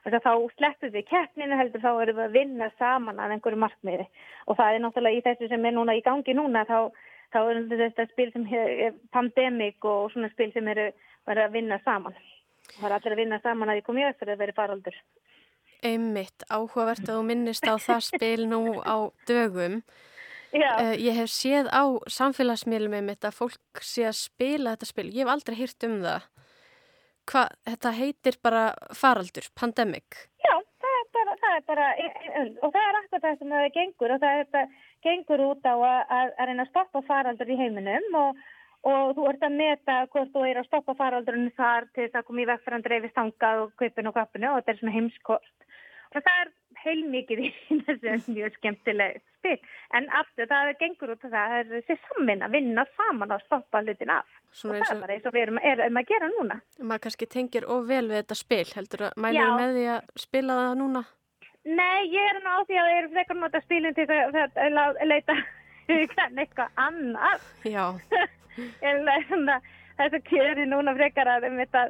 [0.05, 3.61] Þannig að þá sleppum við keppninu heldur þá erum við að vinna saman að einhverju
[3.65, 4.09] markmiði.
[4.47, 6.79] Og það er náttúrulega í þessu sem er núna í gangi núna þá,
[7.35, 10.91] þá er þetta spil sem er pandemik og svona spil sem eru
[11.29, 12.19] verið að vinna saman.
[12.77, 15.01] Það er allir að vinna saman að því komið eftir að vera faraldur.
[15.89, 19.81] Einmitt, áhugavert að þú minnist á það spil nú á dögum.
[20.49, 25.09] Uh, ég hef séð á samfélagsmiðlum einmitt að fólk sé að spila þetta spil.
[25.13, 26.29] Ég hef aldrei hýrt um það.
[27.29, 28.63] Hva, þetta heitir bara
[28.97, 30.23] faraldur, pandemic.
[30.41, 31.89] Já, það er bara, það er bara
[32.63, 34.63] og það er akkur það sem það gengur og það þetta
[35.05, 38.41] gengur út á að, að, að reyna að stoppa faraldur í heiminum og,
[38.89, 42.27] og þú ert að meta hvort þú er að stoppa faraldurinn þar til þess að
[42.31, 44.97] koma í vekk fyrir að dreifist hangað og kaupin og kappinu og þetta er svona
[44.97, 45.69] heimskort
[46.15, 46.53] og það er
[46.85, 47.51] heilmikið í
[47.87, 49.57] þessu mjög skemmtileg spil
[49.99, 53.45] en aftur það gengur út á það það er þessi samin að vinna saman að
[53.47, 56.09] stoppa hlutin af Svona og það er og bara eins og við erum, erum að
[56.13, 58.65] gera núna maður kannski tengir of vel við þetta spil.
[58.79, 59.49] Heldur að mælum Já.
[59.61, 61.05] með því að spila það núna?
[61.69, 64.59] Nei, ég er nú á því að ég er frekar að nota spilin til þess
[64.63, 65.35] að- leita
[65.89, 67.49] hvernig eitthvað annað.
[67.69, 67.85] Já,
[69.99, 71.83] þess að kjöri núna frekar að um þetta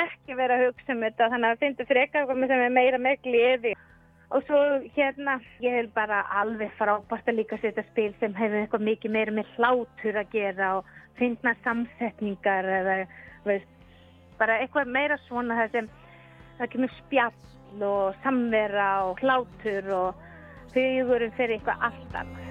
[0.00, 3.22] ekki vera að hugsa um þetta þannig að finnstu frekar komið sem er meira með
[3.26, 3.72] gleði.
[4.30, 4.58] Og svo
[4.94, 9.34] hérna, ég hef bara alveg frábært að líka setja spil sem hefur eitthvað mikið meira
[9.34, 12.96] með hlátur að gera og finna samsetningar eða
[13.48, 13.72] veist,
[14.38, 15.90] bara eitthvað meira svona það sem
[16.60, 20.22] það kemur spjall og samvera og hlátur og
[20.76, 22.46] hugurum fyrir eitthvað allt annað.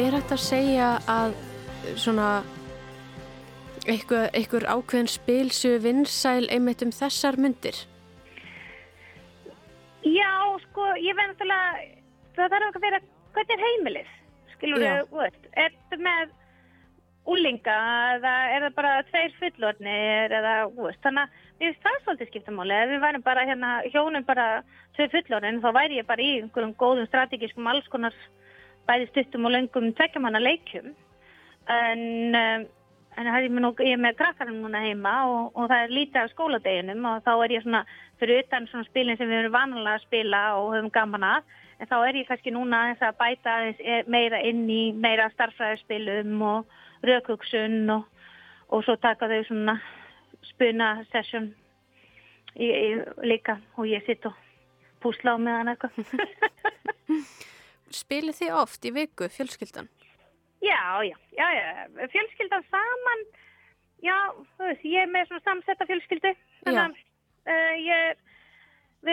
[0.00, 1.34] Er þetta að segja að
[2.00, 2.28] svona
[3.90, 7.76] einhver, ákveðin spil séu vinsæl einmitt um þessar myndir?
[10.06, 10.32] Já,
[10.68, 11.88] sko, ég verð náttúrulega,
[12.36, 13.00] það þarf að vera,
[13.34, 14.14] hvernig er heimilið?
[14.54, 16.32] Skilur þú, veist, er þetta með
[17.32, 17.78] úlinga
[18.16, 22.78] eða er það bara tveir fullornir eða, veist, þannig að finnst það svolítið skiptamáli.
[22.78, 24.46] Ef við værum bara hérna, hjónum bara
[24.96, 28.16] tveir fullorinn, þá væri ég bara í einhverjum góðum strategískum alls konar
[28.88, 30.92] bæði stuttum og löngum tveggjamanna leikjum.
[31.70, 32.02] En,
[32.34, 32.64] um,
[33.16, 37.26] en ég er með krakkarum núna heima og, og það er lítið af skóladeginum og
[37.26, 37.82] þá er ég svona
[38.20, 41.90] fyrir utan svona spilin sem við erum vanalega að spila og höfum gaman að en
[41.90, 46.78] þá er ég kannski núna aðeins að bæta e- meira inn í meira starffræðarspilum og
[47.06, 48.06] raukhugsun og,
[48.70, 49.76] og svo taka þau svona
[50.52, 51.50] spuna session
[52.54, 52.88] í, í,
[53.26, 54.38] líka og ég sitt og
[55.02, 55.98] púsla á meðan eitthvað.
[57.92, 59.88] Spilið þið oft í viku, fjölskyldan?
[60.62, 63.22] Já, já, já, já, fjölskyldan saman,
[64.06, 64.16] já,
[64.56, 66.98] þú veist, ég er með svona samsetta fjölskyldu, þannig að
[67.50, 68.20] uh, ég er,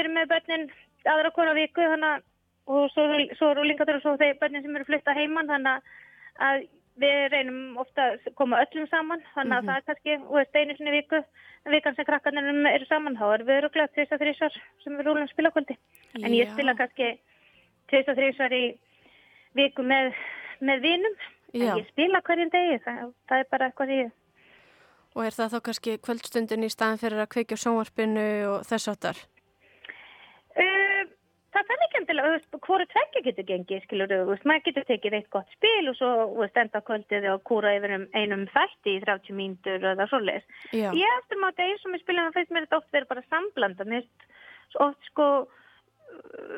[0.04, 0.68] erum með börnin
[1.10, 2.28] aðra konu á viku, þannig að,
[2.70, 3.08] og svo,
[3.40, 5.90] svo eru líka og svo þeir börnin sem eru flutta heimann, þannig
[6.38, 6.68] að-
[7.00, 10.74] við reynum ofta að koma öllum saman, þannig að það er kannski, þú veist, einu
[10.76, 11.22] sinni í viku,
[11.66, 14.98] en vikan sem krakkarnir eru- saman, þá erum við eru glæð þess að þrísvar sem
[15.00, 15.78] við rúlum spilakvöldi,
[16.20, 16.54] en ég Já.
[16.54, 17.08] spila kannski
[17.90, 18.64] tveist og þrísvar í
[19.58, 20.14] viku með,
[20.64, 21.20] með vinum,
[21.54, 21.74] Já.
[21.74, 24.10] En ég spila hverjum degi, það, það er bara eitthvað ég...
[25.18, 29.22] Og er það þá kannski kvöldstundin í staðin fyrir að kveikja sjónvarpinu og þess áttar?
[30.54, 31.10] Uh,
[31.56, 32.36] það þarf ekki endilega,
[32.68, 36.44] hvori tveggja getur gengið, skilur þú, maður getur tekið eitt gott spil og svo, þú
[36.44, 40.50] veist, enda kvöldið og kúra yfir um einum þætti í 30 mínútur og það svoleiðis.
[40.78, 43.90] Ég eftir máta eins og mér spilum það finnst mér þetta oft verið bara samblanda,
[43.90, 44.06] mér
[44.86, 45.32] oft sko,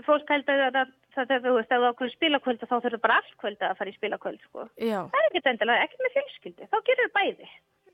[0.04, 3.20] fólk held að það, það, það, þú veist, ef þú ákveður spilakvöld þá þurfur bara
[3.22, 4.66] allt kvöld að fara í spilakvöld, sko.
[4.80, 7.50] Það er ekkert endilega, ekkert með fjölskyldi, þá gerir við bæði.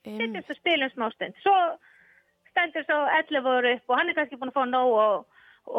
[0.08, 1.56] Sittist og spilum smástund svo
[2.58, 5.26] stendur svo 11 voru upp og hann er kannski búin að fá nóg og,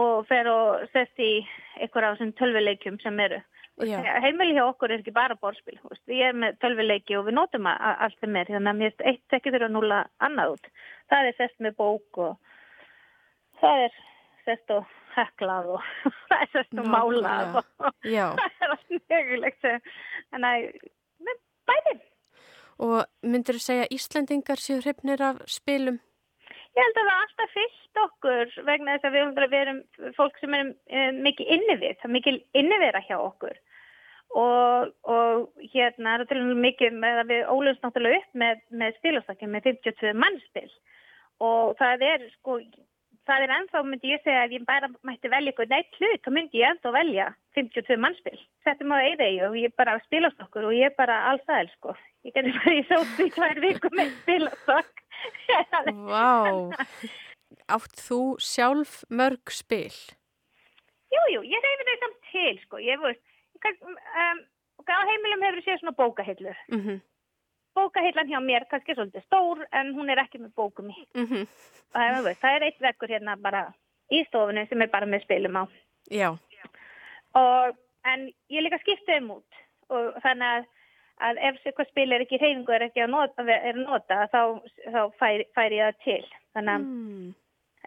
[0.02, 1.32] og fer og sett í
[1.80, 3.40] einhver af þessum tölvuleikjum sem eru
[3.86, 3.98] Já.
[4.22, 8.20] heimili hjá okkur er ekki bara veist, við erum með tölvuleiki og við að allt
[8.20, 10.70] sem er þannig að eitt ekki þurfa að núla annað út
[11.10, 12.32] það er sest með bók og
[13.60, 14.00] það er
[14.46, 15.88] sest og heklað og
[16.30, 17.70] það er sest og málað og
[18.04, 20.68] það er allt mögulegt þannig að
[21.28, 21.96] með bæði.
[22.78, 25.96] Og myndir þú segja að Íslendingar séu hrifnir af spilum?
[26.78, 29.80] Ég held að það alltaf fyllt okkur vegna þess að við, höfum- við erum
[30.14, 33.56] fólk sem erum uh, mikið innivið, það er mikið innivera hjá okkur.
[34.38, 39.50] Og, og hérna er það mikið með að við ólumst náttúrulega upp með, með spilastokkin
[39.54, 40.68] með 52 mannspil.
[41.48, 42.58] Og það er sko,
[43.28, 46.30] það er ennþá myndi ég segja að ég bara mætti velja eitthvað neitt hlut, þá
[46.34, 47.26] myndi ég ennþá velja
[47.58, 48.36] 52 mannspil.
[48.64, 51.96] Settum á eðegi og ég bara spilast okkur og ég bara allsæðil sko.
[52.26, 55.04] Ég geti bara í sótt í tvær viku með spilastokk.
[56.12, 56.30] Vá.
[57.68, 59.92] Átt þú sjálf mörg spil?
[61.12, 63.22] Jú, jú, ég reyfi þau samt til, sko, ég veist,
[63.64, 64.42] um,
[64.84, 66.58] á heimilum hefur séð svona bókahillur.
[66.72, 67.00] Mhm.
[67.78, 70.96] Bókahillan hjá mér kannski svolítið stór, en hún er ekki með bókum í.
[71.14, 71.44] Mhm.
[71.94, 73.62] Og það, það er eitt vekkur hérna bara
[74.10, 75.64] í stofunni sem er bara með spilum á.
[76.10, 76.30] Já.
[77.38, 77.76] Og,
[78.08, 79.58] en ég líka skipti þeim út,
[79.92, 80.66] og þannig að,
[81.28, 84.40] að ef eitthvað spil er ekki reyfingu er ekki að nota, er að nota þá,
[84.94, 86.24] þá fær, fær ég það til.
[86.56, 87.34] Þannig að, Mm.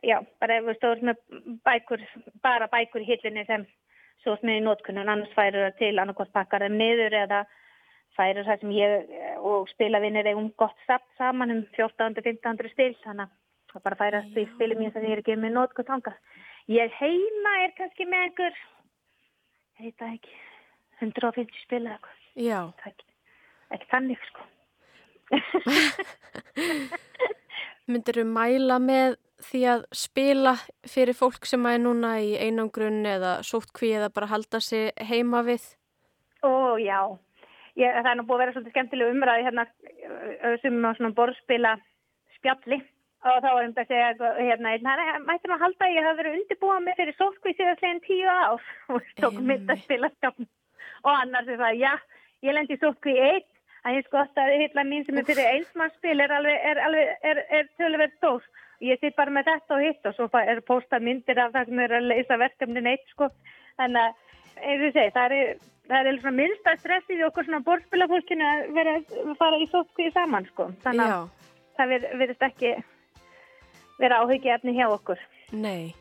[0.03, 1.17] já, bara ef þú stóður með
[1.65, 2.05] bækur,
[2.43, 3.65] bara bækur í hillinni sem
[4.23, 7.45] svo sem í nótkunnun, annars færir það til annarkvæmt pakkar þeim niður eða
[8.21, 13.25] færir það sem ég eh, og spilavinnir eigum gott samt saman um 1400-1500 stil, þannig
[13.25, 13.33] að
[13.73, 16.13] það bara færast í spilum mín sem ég er ekki með nótkunn tanga.
[16.71, 18.61] Ég heima er kannski með einhver,
[19.79, 20.39] ég veit það ekki,
[21.01, 23.07] 150 spil eða eitthvað, er ekki,
[23.77, 24.47] ekki þannig sko.
[27.91, 30.53] Myndir þú mæla með því að spila
[30.87, 35.63] fyrir fólk sem er núna í einangrun eða sóttkví eða bara halda sig heima við?
[36.45, 37.17] Ó, já.
[37.81, 39.67] Ég, það er nú búið að vera svolítið skemmtileg umræði hérna
[40.61, 41.75] sem svona borðspila
[42.37, 42.81] spjalli.
[43.21, 46.19] Og þá var um þetta að segja hérna, hérna, mættum að halda að ég hafi
[46.19, 48.63] verið undirbúað mig fyrir sótkvíð síðastlegin tíu ár.
[48.95, 50.49] Og tók mitt að spila skapn
[51.01, 51.93] og annars er það, já,
[52.45, 53.47] ég lendi í sótkvíð eitt
[53.81, 57.39] að ég sko að hitla mín sem er fyrir einsmannsspil er alveg, er, alveg, er,
[57.49, 58.49] er tölverð stór.
[58.81, 61.81] Ég sitt bara með þetta og hitt og svo er postað myndir af það sem
[61.85, 63.29] er að leysa verkefnin eitt sko.
[63.77, 65.51] Þannig að, eins og segi, það er
[65.89, 70.13] það er svona minnsta stressið í okkur svona borðspilafólkinu að vera að fara í sótkvíði
[70.15, 70.69] saman sko.
[70.85, 71.21] Þannig að Já.
[71.79, 72.73] það virðist ekki
[74.01, 75.23] vera áhyggjaefni hjá okkur.
[75.51, 75.93] Nei.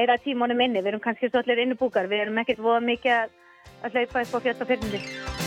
[0.00, 3.34] eira tímónum inni, við erum kannski svolítið innubúkar við erum ekkert voða mikið að,
[3.84, 5.43] að hlaupa upp á fjöld og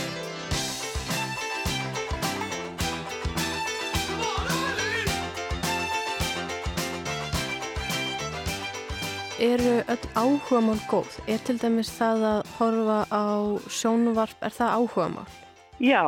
[9.38, 11.18] eru öll áhugamál góð?
[11.26, 13.26] Er til dæmis það að horfa á
[13.70, 15.28] sjónvarp, er það áhugamál?
[15.78, 16.02] Já,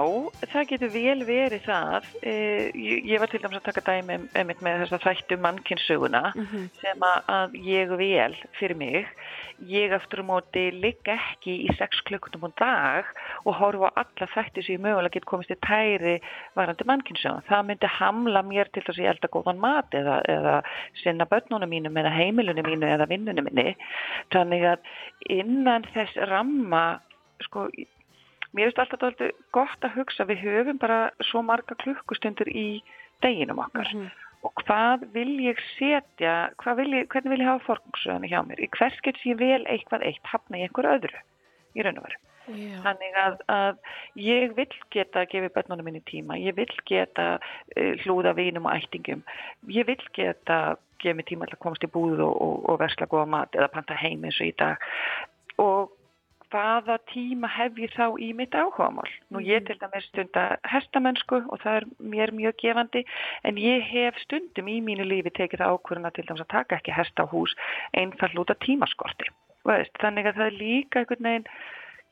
[0.50, 2.06] það getur vel verið það.
[2.26, 6.22] Eh, Ég, var til dæmis að taka dæmi um- með þess að þættu mannkynnsöguna
[6.80, 9.06] sem að, ég vel fyrir mig.
[9.62, 13.04] Ég aftur á móti ligg ekki í 6 klukkutum á dag
[13.46, 16.20] og horfa á alla þætti sem ég mögulega get komist í tæri
[16.56, 17.46] varandi mannkynnsögun.
[17.46, 20.62] Það myndi hamla mér til þess að ég elda góðan mat eða, eða
[21.04, 23.76] sinna börnunum mínum eða heimilunum mínu eða vinnunum minni.
[24.32, 24.78] Þannig að
[25.28, 27.00] innan þess ramma,
[27.44, 27.68] sko,
[28.56, 32.82] mér finnst alltaf dálítið gott að hugsa við höfum bara svo marga klukkustundur í
[33.24, 33.92] deginum okkar.
[34.46, 38.64] Og hvað vil ég setja vil ég, hvernig vil ég hafa forgangsröðinu hjá mér?
[38.78, 41.24] Hvers getur ég vel eitthvað eitt hafna í einhver öðru
[41.76, 42.20] í raun og veru?
[42.50, 42.80] Já.
[42.82, 43.76] þannig að, að
[44.18, 49.22] ég vil geta gefið börnunum minni tíma ég vil geta uh, hlúða vinum og ættingum
[49.70, 53.08] ég vil geta gefið mig tíma til að komast í búð og, og, og versla
[53.10, 54.82] góða mat eða panta heim eins og í dag
[56.50, 59.08] hvaða tíma hef ég þá í mitt áhugamál.
[59.30, 63.04] Nú ég til dæmis stunda hestamennsku og það er mér mjög gefandi
[63.46, 66.96] en ég hef stundum í mínu lífi tekið það ákvöruna til dæmis að taka ekki
[66.96, 67.54] hesta á hús
[67.94, 69.30] einfall út af tímaskorti.
[69.68, 71.48] Veist, þannig að það er líka einhvern veginn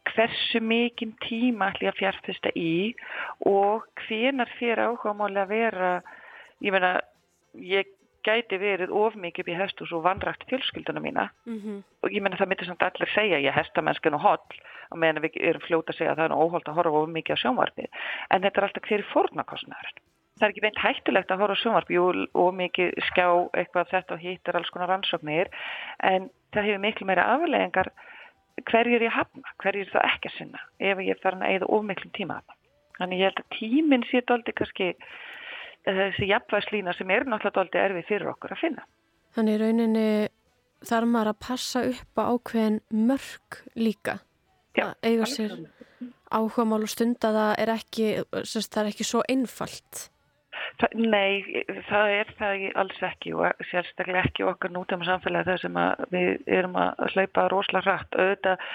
[0.08, 2.72] hversu mikinn tíma ætlum ég að fjárfesta í
[3.48, 5.92] og hvenar fyrir áhugamáli að vera,
[6.64, 6.92] ég meina,
[7.58, 7.90] ég
[8.28, 11.28] gæti verið of mikið upp í hestus og vanrægt fjölskylduna mína.
[11.46, 11.82] Mhm.
[12.02, 14.60] og ég meina það myndir samt allir segja ég hestamennskan og holl
[14.92, 17.34] og meðan við erum fljóta að segja að það er óholt að horfa of mikið
[17.34, 17.88] á sjónvarpið.
[18.30, 19.92] En þetta er alltaf hver fórnarkostnæður
[20.38, 23.26] það er ekki beint hættulegt að horfa á sjónvarpið of mikið skjá
[23.58, 25.48] eitthvað þetta og hitt er alls konar rannsóknir.
[25.98, 27.90] En það hefur miklu meira afleðingar
[28.66, 31.84] hverjir ég hafna, hverjir það ekki að sinna ef ég er farin að eigða of
[31.86, 32.38] miklum tíma
[32.98, 34.88] þannig ég held að tíminn sé doldi kannski
[35.86, 38.86] þessi jafnvægslína sem er náttúrulega doldi erfið fyrir okkur að finna
[39.36, 40.08] Þannig rauninni
[40.88, 44.18] þarf maður að passa upp á ákveðin mörg líka.
[44.78, 45.88] Já, að eiga sér klárlega.
[46.38, 48.06] áhugamál og stunda það er ekki,
[48.44, 50.04] sérst, það er ekki svo einfalt.
[50.78, 55.78] Það, nei, það er það alls ekki og sérstaklega ekki okkar nútum samfélagi það sem
[56.14, 58.18] við erum að hlaupa rosalega hratt.
[58.18, 58.66] Auðvitað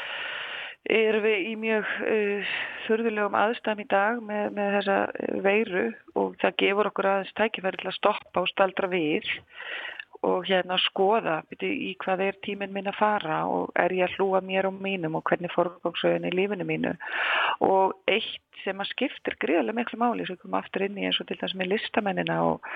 [0.90, 2.54] erum við í mjög uh,
[2.88, 5.86] þurðulegum aðstæðum í dag með, með þessa eh, veiru
[6.20, 9.30] og það gefur okkur aðeins tækifæri til að stoppa og staldra við
[10.24, 14.18] og hérna skoða byrju, í hvað er tíminn minn að fara og er ég að
[14.18, 16.94] hlúa mér og mínum og hvernig forgangsröðin í lífinu mínu.
[17.68, 21.28] Og eitt sem að skiptir greiðlega miklu máli sem komum aftur inn í eins og
[21.28, 22.70] til þess með listamennina og,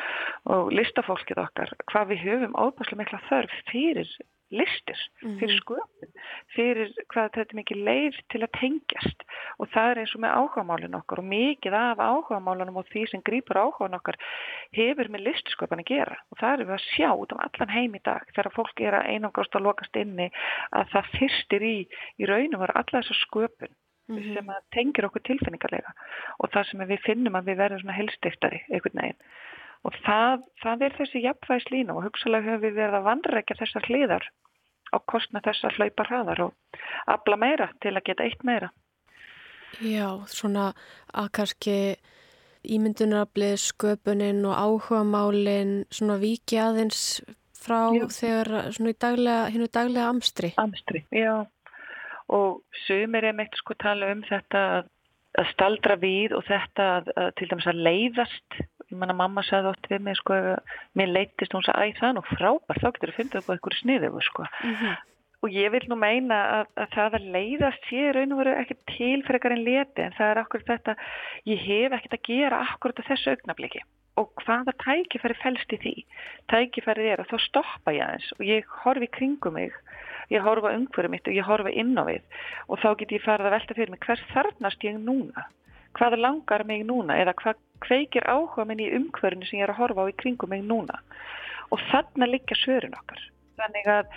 [0.51, 4.11] og listafólkið okkar hvað við höfum óbærslega mikla þörf fyrir
[4.51, 4.99] listir,
[5.39, 6.16] fyrir sköpun
[6.55, 9.25] fyrir hvað þetta er mikið leið til að tengjast.
[9.57, 13.25] Og það er eins og með áhugamálin okkar og mikið af áhugamálunum og því sem
[13.29, 14.19] grýpur áhugan okkar
[14.77, 16.19] hefur með listsköpan að gera.
[16.31, 18.99] Og það erum við að sjá út um allan heim í dag þegar fólk er
[18.99, 20.29] að einangast að lokast inni
[20.77, 21.75] að það fyrstir í
[22.17, 23.75] í raunum var alla þessa sköpun
[24.07, 25.91] sem að tengir okkur tilfinningarlega
[26.39, 29.21] og það sem við finnum að við verðum helstiftari einhvern veginn.
[29.85, 34.29] Og það, það er þessi jafnvægslína og hugsalega höfum við verið að vandrækja þessar hliðar
[34.93, 38.71] á kostna þess að hlaupa hraðar og afla meira til að geta eitt meira.
[39.83, 40.71] Já, svona
[41.13, 41.77] að kannski
[42.67, 47.21] ímyndunaraflið, sköpunin og áhugamálin svona viki aðeins
[47.57, 48.07] frá Já.
[48.13, 50.51] þegar svona í daglega, hinnu daglega amstri.
[50.61, 51.45] Amstri, já.
[52.27, 54.63] Og sumir er meitt sko tala um þetta
[55.37, 58.59] að staldra við og þetta að, að til dæmis að leiðast.
[58.87, 60.37] Ég manna mamma sagði oft við mig sko
[60.95, 63.53] mér leittist hún sagði, æ það er nú frábært, þá getur þú fundið upp á
[63.55, 64.45] einhverju sniðu sko.
[65.45, 68.77] Og ég vil nú meina að, að það að leiðast sé raun og veru ekki
[68.95, 70.95] til frekar en leti en það er akkur þetta,
[71.45, 73.83] ég hef ekkert að gera akkur þetta þessu augnabliki
[74.17, 75.93] og hvaða tækifæri felst í því.
[76.49, 79.75] Tækifæri er að þá stoppa ég aðeins og ég horfi kringum mig,
[80.33, 82.23] ég horfa umhverju mitt og ég horfa inn á við
[82.67, 85.45] og þá get ég farið að velta fyrir mig hvers þarnast ég núna,
[85.97, 89.81] hvað langar mig núna eða hvað kveikir áhuga minn í umhverjunu sem ég er að
[89.81, 91.01] horfa á í kringum mig núna
[91.73, 93.21] og þarna liggja svörin okkar.
[93.57, 94.11] Þannig að,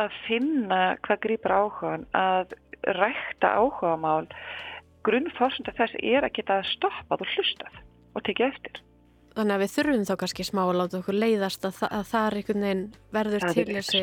[0.00, 2.54] að finna hvað grýpar áhugan, að
[2.96, 4.28] rækta áhugamál,
[5.04, 7.80] grunnforsenda þess er að geta stoppað og hlustað
[8.14, 8.82] og tekið eftir.
[9.34, 12.36] Þannig að við þurfum þá kannski smá að láta okkur leiðast að, að það er
[12.38, 12.84] einhvern veginn
[13.16, 14.02] verður til þessi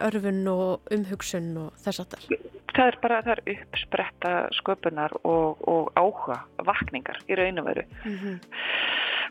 [0.00, 2.46] örfun og umhugsun og þess að það.
[2.80, 7.84] Það er bara það er uppspretta sköpunar og, og áhuga, vakningar í raun og veru.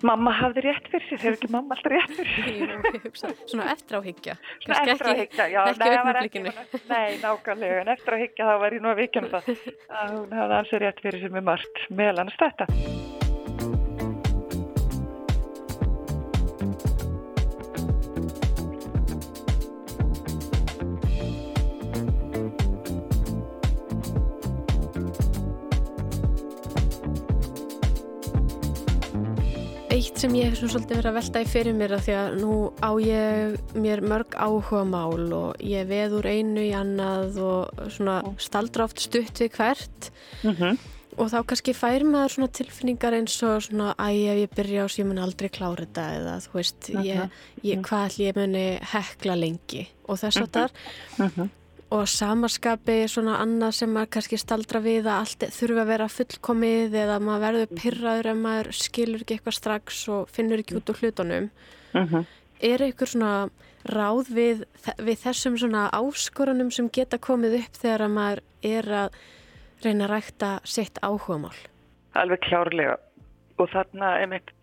[0.06, 3.34] Mamma hafði rétt fyrir sér, hefur ekki mamma alltaf rétt fyrir sér?
[3.52, 4.38] Svona eftir áhyggja.
[4.64, 8.56] Svona eftir að higgja, já, ekki nei, ekki- Nei, nákvæmlega, en eftir að higgja þá
[8.64, 9.54] var ég nú að vikja um það.
[9.90, 12.70] Að hún hafði alls rétt fyrir sér með margt, meðal annars þetta.
[30.20, 32.56] Eitt sem ég hef svolítið verið að velta í fyrir mér að því að nú
[32.84, 38.18] á ég mér mörg áhuga mál og ég veð úr einu í annað og svona
[38.36, 40.10] staldra oft stutt við hvert.
[40.44, 40.76] Mm
[41.20, 44.88] og þá kannski fær maður svona tilfinningar eins og svona æ, ef ég byrja á
[44.88, 48.66] svo ég mun aldrei klára þetta eða þú veist, ég, ég, hvað ætli ég muni
[48.94, 51.50] hekla lengi og þess að þar
[51.90, 56.98] og samaskapi svona annað sem maður kannski staldra við að allt þurfa að vera fullkomið
[57.04, 61.02] eða maður verður pyrraður ef maður skilur ekki eitthvað strax og finnur ekki út úr
[61.02, 61.50] hlutunum.
[62.62, 63.34] Er eitthvað svona
[63.90, 64.64] ráð við,
[65.00, 69.20] við þessum svona áskorunum sem geta komið upp þegar að maður er að
[69.84, 71.56] reyna að rækta sitt áhugamál?
[72.14, 72.98] Alveg klárlega.
[73.58, 74.54] Og þarna einmitt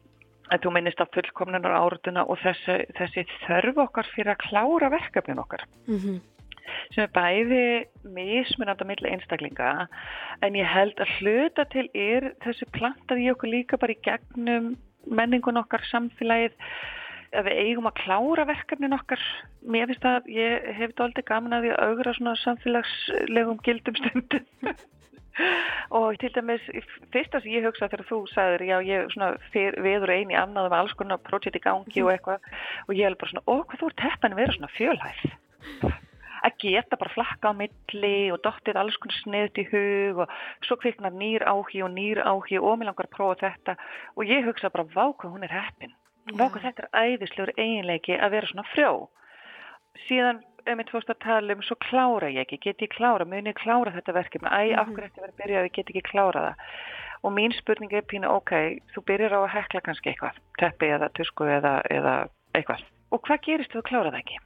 [0.53, 5.43] að þú minnist að fullkomnunar áratuna og þessi, þessi þörf okkar fyrir að klára verkefnin
[5.43, 5.66] okkar.
[5.89, 6.20] Mm -hmm.
[6.95, 7.64] Sem er bæði
[8.17, 9.71] mismunandi á milli einstaklinga
[10.47, 14.75] en ég held að hluta til er þessi plantað í okkur líka bara í gegnum
[15.07, 16.57] menningun okkar, samfélagið
[17.37, 19.23] að við eigum að klára verkefnin okkar.
[19.67, 23.99] Mér finnst að ég hef þetta aldrei gaman að því að augra svona samfélagslegum gildum
[24.01, 24.47] stundum.
[25.99, 26.64] Og til dæmis
[27.12, 30.97] fyrsta sem ég hugsa þegar þú sagðir já ég svona fyr, viður eini með alls
[30.97, 32.49] konar projekt í gangi og eitthvað
[32.87, 35.27] og ég hef bara svona, hvað þú ert heppin að vera svona fjölhæð
[36.47, 40.35] að geta bara flakka á milli og dottið alls konar sniðt í hug og
[40.67, 43.77] svo kviknar nýr áhi og nýr áhi og mér langar að prófa þetta
[44.17, 45.95] og ég hugsa bara vá hvað hún er heppin
[46.33, 48.93] vá hvað þetta er æðislegur eiginleiki að vera svona frjó
[50.09, 53.47] síðan ef mitt fórst að tala um, svo klára ég ekki, get ég klára, mun
[53.47, 54.81] ég klára þetta verkefni, æ, Mhm.
[54.83, 56.55] okkur eftir að vera byrjað, ég get ekki klára það.
[57.25, 58.51] Og mín spurning er pínu, ok,
[58.93, 62.83] þú byrjar á að hekla kannski eitthvað, teppi eða tusku eða, eða eitthvað.
[63.13, 64.37] Og hvað gerist þú að klára það ekki?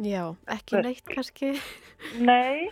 [0.00, 1.50] Já, ekki neitt kannski
[2.30, 2.70] Nei,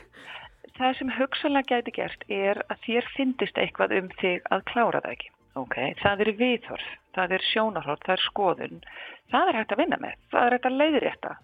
[0.78, 5.16] það sem hugsalega gæti gert er að þér fyndist eitthvað um þig að klára það
[5.16, 5.32] ekki.
[5.58, 8.80] Ok, það er viðhorf, það er sjónarhort, það er skoðun.
[9.32, 11.34] Það er hægt að vinna með, það er hægt að leiðrétta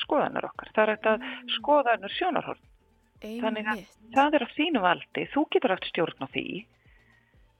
[0.00, 1.24] skoðanar okkar, það er hægt að
[1.54, 2.66] skoða önnur sjónarhort.
[3.20, 3.96] Þannig að Einmitt.
[4.16, 6.44] það er á þínu valdi, þú getur haft stjórn á því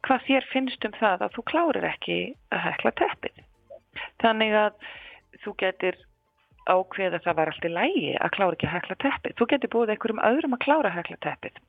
[0.07, 2.19] hvað þér finnst um það að þú klárir ekki
[2.49, 3.43] að hekla teppið.
[4.23, 4.87] Þannig að
[5.45, 5.99] þú getur
[6.69, 9.37] ákveð að það var allt í lægi að klára ekki að hekla teppið.
[9.39, 11.63] Þú getur búið einhverjum öðrum að klára að hekla teppið.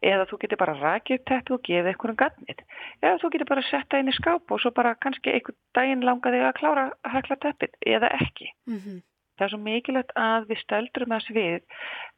[0.00, 2.64] Eða þú getur bara rakið upp teppið og gefið einhverjum gatnið.
[3.02, 6.06] Eða þú getur bara sett það inn í skáp og svo bara kannski einhvern daginn
[6.08, 8.50] langaði að klára að hekla teppið eða ekki.
[8.66, 9.00] Mhm.
[9.40, 11.62] Það er svo mikilvægt að við stöldrum þess við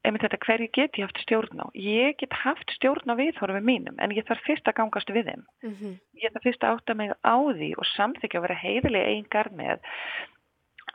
[0.02, 1.66] einmitt þetta hverju get ég haft stjórn á.
[1.78, 5.44] Ég get haft stjórn á viðhorfum mínum en ég þarf fyrst að gangast við þeim.
[5.62, 5.92] Mhm.
[6.18, 9.54] Ég þarf fyrst að átta mig á því og samþykja að vera heiðilega einn garð
[9.54, 9.78] með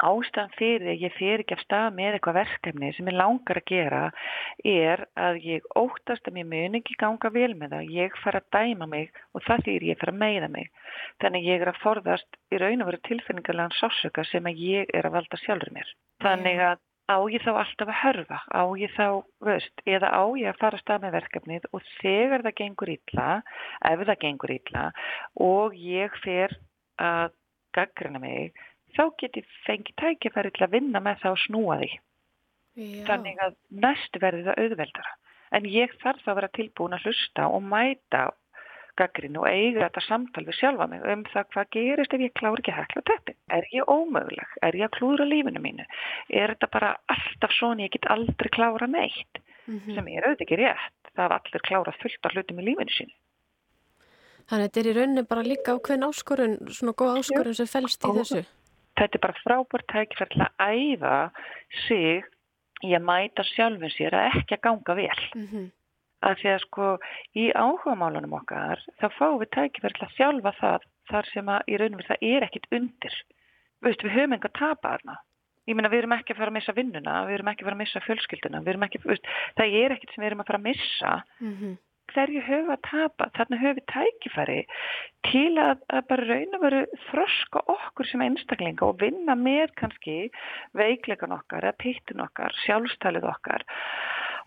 [0.03, 3.69] ástæðan fyrir að ég fer ekki af stað með eitthvað verkefni sem ég langar að
[3.71, 4.01] gera
[4.63, 7.93] er að ég óttast að mér mun ekki ganga vel með það.
[7.97, 10.69] Ég fara að dæma mig og það þýr ég fara að meiða mig.
[11.23, 15.09] Þannig ég er að forðast í raun og veru tilfinningarlegan sásöka sem að ég er
[15.09, 15.95] að valda sjálfur mér.
[16.25, 20.51] Þannig að á ég þá alltaf að hörfa, á ég þá, veist, eða á ég
[20.51, 23.27] að fara að stað með verkefnið og þegar það gengur illa,
[23.87, 24.83] ef það gengur illa
[25.47, 26.57] og ég fer
[26.99, 27.31] að
[27.77, 28.51] gaggrina mig,
[28.95, 31.91] þá get ég fengið tækifæri til að vinna með það og snúa því.
[32.77, 33.05] Já.
[33.09, 35.15] Þannig að næst verði það auðveldara.
[35.57, 38.27] En ég þarf þá að vera tilbúin að hlusta og mæta
[38.97, 42.61] gaggrinu og eiga þetta samtal við sjálfa mig um það hvað gerist ef ég klára
[42.61, 43.35] ekki að hekla teppi.
[43.53, 44.55] Er ég ómöguleg?
[44.65, 45.85] Er ég að klúra lífinu mínu?
[46.33, 49.41] Er þetta bara alltaf svona ég get aldrei klára neitt?
[49.67, 49.95] Mhm.
[49.95, 51.13] Sem er auðvitað ekki rétt.
[51.13, 53.15] Það hafa allir klárað fullt af hlutum í lífinu sínu.
[54.47, 58.01] Þannig að þetta er í rauninni bara líka ákveðin áskorun, svona góð áskorun sem felst
[58.01, 58.45] í þessu.
[58.97, 61.15] Þetta er bara frábært tækifæri til að æfa
[61.87, 62.23] sig
[62.85, 65.23] í að mæta sjálfum sér að ekki að ganga vel.
[65.35, 65.71] Mhm.
[66.25, 66.85] að því að sko
[67.37, 71.77] í áhugamálunum okkar þá fáum við tækifæri til að þjálfa það þar sem að í
[71.77, 73.17] raunum við það er ekkit undir.
[73.85, 75.15] Veist, við höfum enga að tapa þarna.
[75.67, 77.77] Ég meina við erum ekki að fara að missa vinnuna, við erum ekki að fara
[77.77, 79.29] að missa fjölskylduna, við erum ekki, veist,
[79.59, 81.13] það er ekkit sem við erum að fara að missa.
[81.39, 81.77] Mhm.
[82.14, 83.30] Hverju höfum við að tapa?
[83.38, 84.60] Þarna höfum við tækifæri
[85.28, 90.18] til að, að bara raun og veru þroska okkur sem einstaklinga og vinna með kannski
[90.78, 93.66] veikleikan okkar eða pittun okkar, sjálfstælið okkar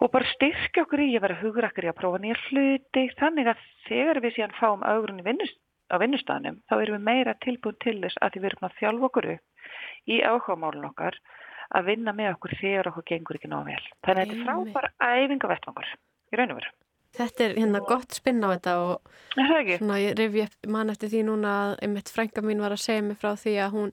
[0.00, 3.66] og bara styrkja okkur í að vera hugrakkar í að prófa nýja hluti þannig að
[3.88, 5.58] þegar við síðan fáum augrunni vinnust,
[5.92, 9.30] á vinnustafnum þá erum við meira tilbúin til þess að við erum að þjálfa okkur
[9.34, 11.18] upp í áhugamálun okkar
[11.76, 13.82] að vinna með okkur þegar okkur gengur ekki nóg vel.
[14.06, 16.72] Þannig að þetta er frábæra æfinga vettvangur í raun og veru.
[17.16, 21.54] Þetta er hérna gott spinn á þetta og svona ég rifja mann eftir því núna
[21.64, 23.90] að einmitt frænka mín var að segja mig frá því að hún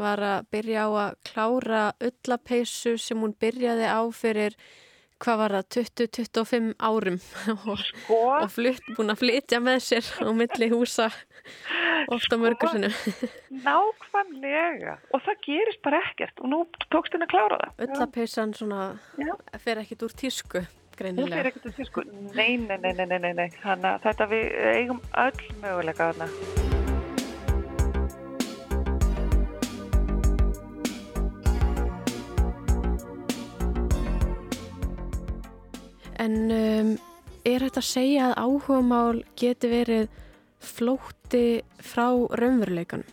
[0.00, 4.56] var að byrja á að klára ullapeysu sem hún byrjaði á fyrir
[5.20, 7.18] hvað var það, 20-25 árum
[7.70, 11.10] og, Sko, og flutt, búin að flytja með sér á milli húsa
[12.08, 12.40] ofta Sko.
[12.40, 12.90] mörgur sinni.
[13.66, 14.96] nákvæmlega.
[15.12, 17.74] Og það gerist bara ekkert og nú tókst henni að klára það.
[17.86, 18.86] Öllapeysan svona
[19.60, 20.64] fer ekkit úr tísku,
[21.00, 22.02] Hún fyrir ekkert að sko,
[22.36, 26.28] nei, nei, nei, nei, nei, nei, nei, þannig að þetta við eigum öll möguleika þarna.
[36.20, 36.92] En um,
[37.48, 40.10] er þetta að segja að áhugamál geti verið
[40.60, 41.44] flótti
[41.80, 43.08] frá raunveruleikan?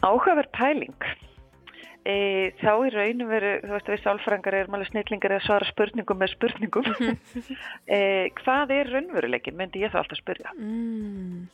[0.00, 1.10] Áhugaverð pæling.
[2.08, 2.16] E,
[2.62, 6.20] þá í rauninu veru, þú veist að við sálfræðingar erum alveg snillingar að svara spurningum
[6.22, 6.88] með spurningum.
[7.96, 7.98] e,
[8.40, 10.54] hvað er raunveruleikin, myndi ég þá alltaf spyrja.
[10.56, 11.44] Mm.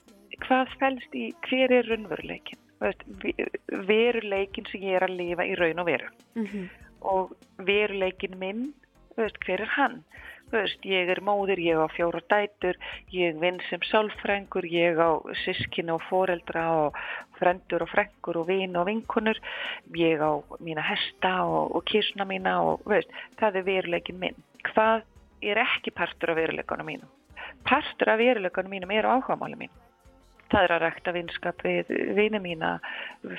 [0.45, 2.61] Hvað fælst í, hver er raunveruleikin?
[3.89, 6.11] Veruleikin sem ég er að lifa í raun og veru.
[6.39, 6.65] Mm
[7.05, 8.67] og veruleikin minn,
[9.19, 10.01] veist, hver er hann?
[10.53, 12.77] Veist, ég er móðir, ég á fjóra dætur,
[13.15, 16.99] ég vinn sem sálfrængur, ég á sískin og foreldra og
[17.39, 19.41] frendur og frengur og vin og vinkunur,
[19.97, 24.39] ég á mína hesta og, og kísuna mína og veist, það er veruleikin minn.
[24.71, 25.03] Hvað
[25.43, 27.11] er ekki partur af veruleikunum mínum?
[27.65, 29.73] Partur af veruleikunum mínum er áhugamáli mín.
[30.53, 32.73] Það er að rækta vinskap við vini mína,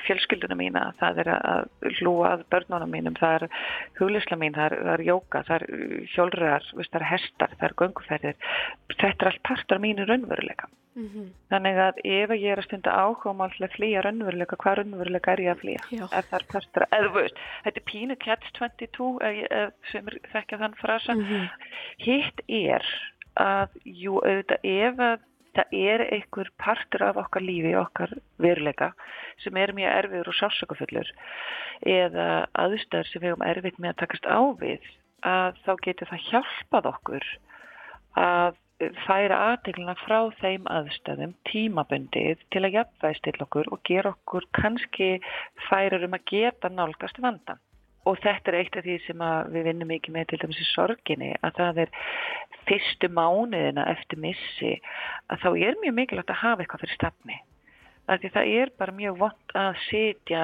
[0.05, 1.67] fjölskylduna mína, það er að
[1.99, 3.59] hlúa að börnunum mínum, það er
[3.99, 5.67] huglisla mín, það er, það er jóka, það er
[6.15, 8.49] hjólræðar, það er hestar, það er gönguferðir.
[8.95, 10.67] Þetta er allt partur af mínu raunveruleika.
[10.95, 11.27] -hmm.
[11.51, 15.43] Þannig að ef ég er að stunda áhuga til að flýja raunveruleika, hvað raunveruleika er
[15.45, 15.83] ég að flýja?
[16.19, 20.17] Er það partur, eða veist, þetta er pínu catch 22, ef ég- ef sem er
[20.33, 21.13] þekkja þann frasa.
[21.13, 21.49] Mhm.
[21.99, 22.85] Hitt er
[23.35, 25.19] að, jú, auðvitað, ef að
[25.55, 28.91] það er einhver partur af okkar lífi, okkar veruleika,
[29.43, 31.15] sem er mjög erfiður og sásökufullur,
[31.95, 32.27] eða
[32.65, 34.91] aðstæður sem við höfum erfitt með að takast á við,
[35.25, 37.27] að þá getur það hjálpað okkur
[38.15, 38.61] að
[39.05, 45.15] færa aðteglina frá þeim aðstæðum tímabundið til að jafnvægst til okkur og gera okkur kannski
[45.69, 47.61] færar um að geta nálgast vandan.
[48.05, 49.21] Og þetta er eitt af því sem
[49.53, 51.93] við vinnum mikið með til dæmis í sorginni, að það er
[52.69, 54.75] fyrstu mánuðina eftir missi,
[55.29, 57.39] að þá er mjög mikilvægt að hafa eitthvað fyrir stafni.
[58.05, 60.43] Því það er bara mjög vond að sitja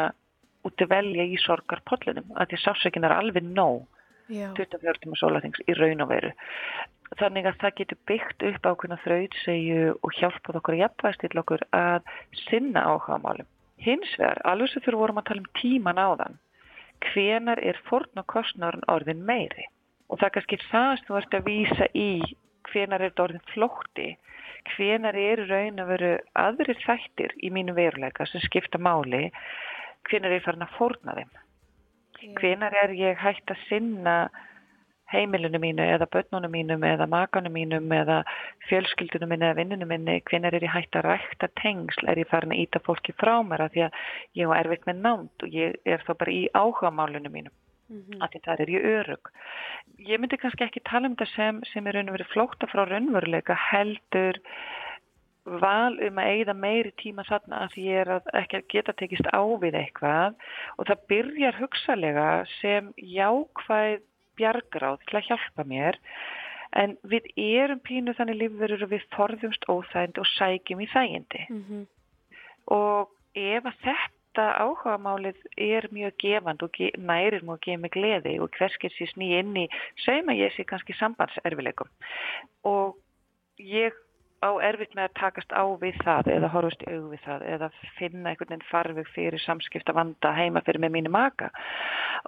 [0.65, 3.85] út að velja í sorgarpollunum, að því sásökin er alveg nóg.
[4.31, 4.47] Já.
[4.55, 6.31] 24 tíma sólaþings í raun og veru.
[7.19, 11.65] Þannig að það getur byggt upp ákveðna þrautsegju og hjálpað okkur að jafnvægst til okkur
[11.75, 12.13] að
[12.45, 13.49] sinna áhugamálum.
[13.81, 16.39] Hins vegar, alveg sem fyrir vorum að tala um tíman áðan,
[17.11, 19.67] hvenar er forn og kostnárun orðin meiri?
[20.11, 22.09] Og það er kannski það sem þú ert að vísa í
[22.69, 24.09] hvenar er þetta orðin flótti,
[24.75, 29.29] hvenar er raun að veru aðrir þættir í mínu veruleika sem skipta máli,
[30.09, 31.31] hvenar er ég farin að forna þeim?
[32.37, 34.15] hvenar er ég hægt að sinna
[35.11, 38.21] heimilinu mínu eða börnunum mínum eða makanum mínum eða
[38.69, 42.53] fjölskyldunum minni eða vinnunum minni, hvenar er ég hægt að rækta tengsl, er ég farin
[42.55, 43.97] að íta fólki frá mér af því að
[44.39, 47.55] ég var erfitt með nánd og ég er þá bara í áhugamálunum mínum
[47.91, 48.21] Mhm.
[48.23, 49.31] af því þar er ég örug.
[49.99, 52.85] Ég myndi kannski ekki tala um þetta sem, sem er raun og verið flókta frá
[52.87, 54.39] raunveruleika heldur
[55.45, 58.93] val um að eigða meiri tíma þarna að því ég er að ekki að geta
[58.93, 60.35] tekist á við eitthvað
[60.77, 62.27] og það byrjar hugsalega
[62.61, 64.01] sem jákvæð
[64.37, 65.97] bjargráð til að hjálpa mér
[66.77, 71.81] en við erum pínu þannig lífverður og við forðumst óþægindi og sækjum í þægindi Mhm.
[72.71, 78.51] og ef að þetta áhugamálið er mjög gefand og nærir mjög gefa mig gleði og
[78.57, 79.67] hverskir sér sný inn í
[80.05, 81.89] segjum að ég sé kannski sambandserfileikum.
[82.63, 82.95] Og
[83.57, 83.93] ég
[84.41, 87.69] á erfitt með að takast á við það eða horfast í augu við það eða
[87.97, 91.51] finna einhvern veginn farveg fyrir samskipta vanda heima fyrir með mínu maka.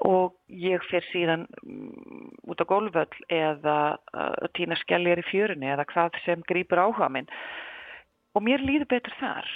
[0.06, 3.78] Og ég fer síðan mm, út á gólföll eða
[4.14, 7.30] uh, týna skelljar í fjörunni eða hvað sem grýpur áhuga minn.
[8.34, 9.50] Og mér líður betur þar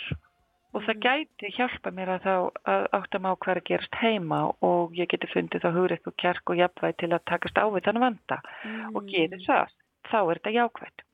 [0.78, 2.34] og það gæti hjálpa mér að þá
[2.73, 6.09] að átta mig á hvað er að gerast heima og ég geti fundið þá hugreik
[6.09, 8.38] og kjark og jafnvæg til að takast á við þann vanda
[8.93, 9.73] og gerir það,
[10.11, 11.05] þá er þetta jákvægt.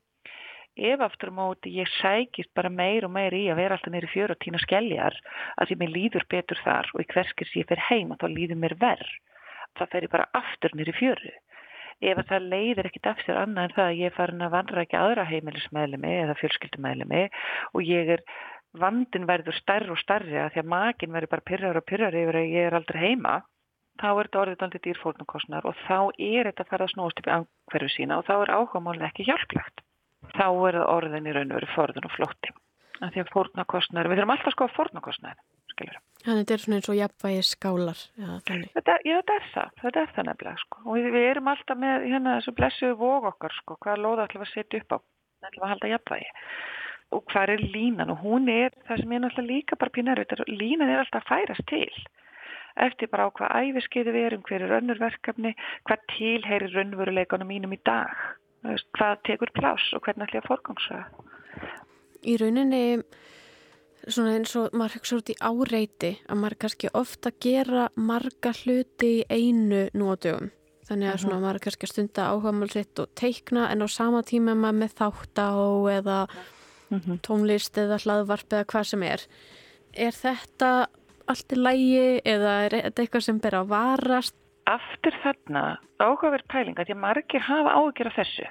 [0.74, 4.10] Ef aftur á móti ég sækist bara meir og meir í að vera alltaf neyri
[4.10, 5.16] fjör og tína skelljar
[5.56, 8.74] að því mér líður betur þar og í hverskis ég fer heima þá líður mér
[8.80, 9.12] verð.
[9.78, 11.30] Það fer ég bara aftur neyri fjöru.
[12.02, 14.54] Ef að það leiðir ekkit af sér annað en það að ég er farin að
[14.56, 17.22] vandra ekki aðra heimilismeðlemi eða fjölskyldumeðlemi
[17.70, 18.24] og ég er
[18.80, 22.40] vandin verður stærri og stærri að því að makin verður bara pyrrar og pyrrar yfir
[22.40, 23.36] að ég er aldrei heima
[24.00, 27.28] þá er þetta orðið aldrei dýrfórnarkostnar og þá er þetta að fara að snúast upp
[27.28, 29.84] í angverfu sína og þá er áhugamálið ekki hjálplegt.
[30.34, 32.54] Þá er það orðin í raun og veru forðun og flótti.
[33.02, 35.40] Af því að fórnarkostnar, við þurfum alltaf að skoða fórnarkostnar,
[35.74, 35.98] skilur.
[36.24, 38.30] Þannig þetta er svona eins og jafnvægi skálar, já.
[38.48, 40.80] Þetta, já, þetta er það, þetta er það nefnilega sko.
[40.84, 44.46] og við, við erum alltaf með hérna þessu blessuðu vóg okkar sko, hvaða lóða ætlum
[44.46, 44.98] að setja upp á,
[45.50, 46.30] ætlum að halda jafnvægi
[47.14, 48.12] og hvað er línan?
[48.12, 51.66] Og hún er það sem ég náttúrulega líka bara pínur línan er alltaf að færast
[51.70, 52.04] til.
[52.84, 55.52] Eftir bara á hvað æfiskeiði við erum hver er önnurverkefni,
[55.86, 58.10] hvað tilheyrir raunveruleikunum mínum í dag?
[58.64, 61.04] Hvað tekur pláss og hvernig ætlum ég að forgangsa
[62.24, 63.02] Í rauninni,
[64.08, 69.10] svona eins og maður hugsa út í áreiti að maður kannski ofta gera marga hluti
[69.20, 70.50] í einu dögum.
[70.88, 74.56] Þannig að svona maður kannski stunda áhuga mál sitt og teikna en á sama tíma
[74.56, 75.52] maður með þátt á
[75.94, 76.18] eða
[77.26, 79.26] tónlist eða hlaðvarp eða hvað sem er.
[79.94, 80.70] Er þetta
[81.30, 84.34] allt í lægi eða er þetta eitthvað sem ber að varast?
[84.64, 88.46] aftur þarna áhugaverð pæling að því að margir hafa áhugir af þessu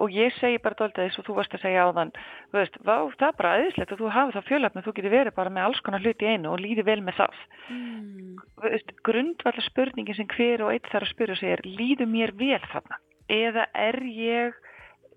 [0.00, 2.12] og ég segi bara doldið þess og þú varst að segja á þann
[2.56, 5.52] veist, vá, það er bara aðeinslegt og þú hafi það fjölöfn þú getur verið bara
[5.52, 8.40] með alls konar hluti í einu og líði vel með það Mm.
[8.64, 12.64] veist, grundvallar spurningin sem hver og eitt þarf að spyrja sig er líður mér vel
[12.72, 12.98] þarna
[13.28, 14.56] eða er ég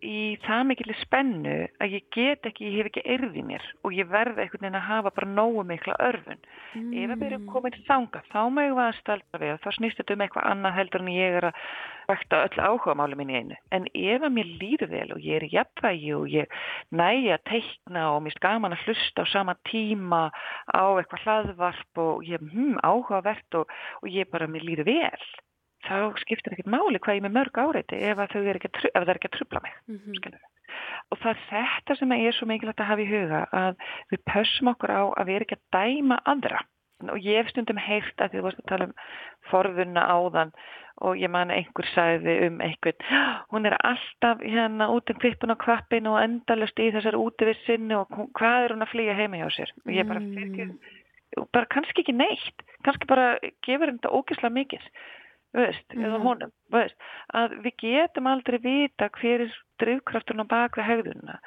[0.06, 4.10] í það mikilli spennu að ég get ekki, ég hef ekki erði mér og ég
[4.12, 6.42] verði einhvern veginn að hafa bara nógu mikla örfun.
[6.78, 10.18] Ef að við erum komin þanga þá megum við að stalda við þá snýst þetta
[10.18, 11.64] um eitthvað annað heldur en ég er að
[12.08, 13.58] vekta öll áhuga máli mín í einu.
[13.76, 16.62] En ef að mér líður vel og ég er jafnvægi og ég
[16.96, 20.28] næja að teikna og mér gaman að hlusta á sama tíma
[20.72, 25.28] á eitthvað hlaðvarp og ég er hm, áhugavert og, og ég bara, mér líður vel
[25.86, 29.06] þá skiptir ekkert máli hvað ég með mörg áreiti ef að þau er ekki, að
[29.06, 30.16] það ekki að trubla mig Mhm.
[30.18, 30.48] skilurðu.
[31.12, 33.76] og það er þetta sem er svo mikilvægt að hafa í huga að
[34.12, 36.60] við pössum okkur á að við erum ekki að dæma aðra
[37.14, 38.94] og ég hef stundum heyrt að því þú varst að tala um
[39.52, 40.52] forðunna áðan
[41.06, 42.98] og ég man einhver sagði um einhvern,
[43.54, 48.10] hún er alltaf hérna út um klippun og kvappin og endalust í þessar útivissinni og
[48.34, 50.58] hvað er hún að flýja heima hjá sér og ég bara, Mm.
[50.58, 51.48] mm.
[51.54, 54.82] bara kannski ekki neitt kannski bara gefur þetta ógislega mikið
[55.56, 56.24] veist, eða Mhm.
[56.26, 56.96] honum veist,
[57.34, 61.40] að við getum aldrei vita hver er drifkrafturinn á bak við hegðununa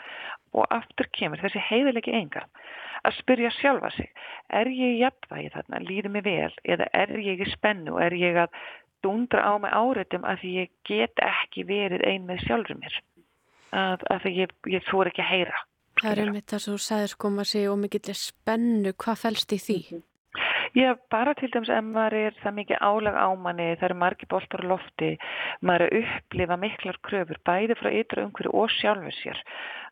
[0.54, 2.44] og aftur kemur þessi heiðilegi enga.
[3.04, 4.10] Að spyrja sjálfa sig
[4.50, 6.52] er ég í jafnvægi þarna, líður mig vel?
[6.64, 7.98] Eða er ég í spennu?
[8.00, 8.48] Er ég að
[9.02, 13.00] dundra á mig áreitum að ég get ekki verið ein með sjálfur mér?
[13.72, 15.58] Að, að ég, ég þór ekki að heyra
[16.00, 19.52] Það er einmitt það sem þú sagðir sko maður sé og mikill spennu, hvað fælst
[19.52, 20.02] í því?
[20.70, 24.28] Já, bara til dæmis ef maður er það mikið álag á manni, það eru margir
[24.30, 25.08] boltar á lofti,
[25.66, 29.40] maður er að upplifa miklar kröfur, bæði frá ytra umhverju og sjálfur sér,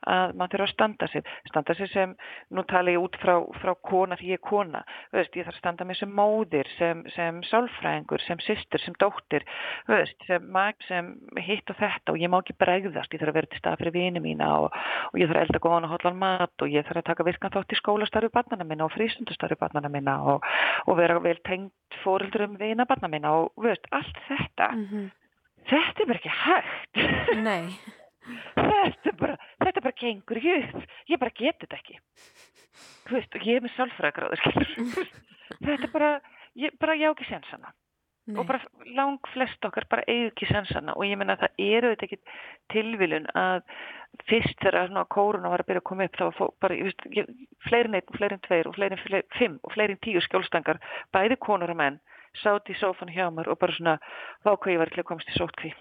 [0.09, 2.15] að maður þurfa að standa sig, standa sig sem,
[2.55, 4.83] nú tala ég út frá, frá kona því ég er kona,
[5.15, 9.47] veist, ég þarf að standa mig sem móðir, sem, sem sálfræðingur, sem systur, sem dóttir,
[9.91, 11.13] veist, sem mag, sem
[11.45, 13.97] hitt og þetta og ég má ekki bregðast, ég þarf að vera til stað fyrir
[13.99, 14.81] vini mína og,
[15.13, 17.55] og ég þarf að elda góðan og hotlan mat og ég þarf að taka virkan
[17.55, 20.51] þátt í skólastarfi barnana minna og frístundastarfi barnana minna og,
[20.87, 25.09] og vera vel tengt fóröldurum vina barna minna og veist, allt þetta, Mm
[25.69, 27.01] þetta er bara ekki hægt.
[27.45, 27.63] Nei,
[28.59, 30.87] þetta, bara, þetta bara gengur ekki upp.
[31.13, 31.99] Ég bara get þetta ekki.
[33.09, 35.13] Þú veist, og ég er með sálfræðagráður, skilur.
[35.69, 36.11] þetta bara,
[36.61, 37.73] ég, bara ég á ekki sensana.
[38.29, 38.37] nei.
[38.37, 38.61] Og bara
[38.93, 42.19] lang flest okkar bara eigið ekki sensana og ég menna að það eru þetta ekki
[42.75, 43.63] tilviljun að
[44.29, 46.89] fyrst þegar svona kóruna var að byrja að koma upp þá var fó- bara, ég
[46.91, 47.31] veist, ég,
[47.65, 50.81] fleirin einn, fleirin tveir og fleirin fleiri, fimm og fleirin tíu skjólstangar,
[51.17, 51.97] bæði konur og menn,
[52.43, 53.97] sátt í sófan hjá mér og bara svona,
[54.45, 55.73] ég var til að komast í sótkví.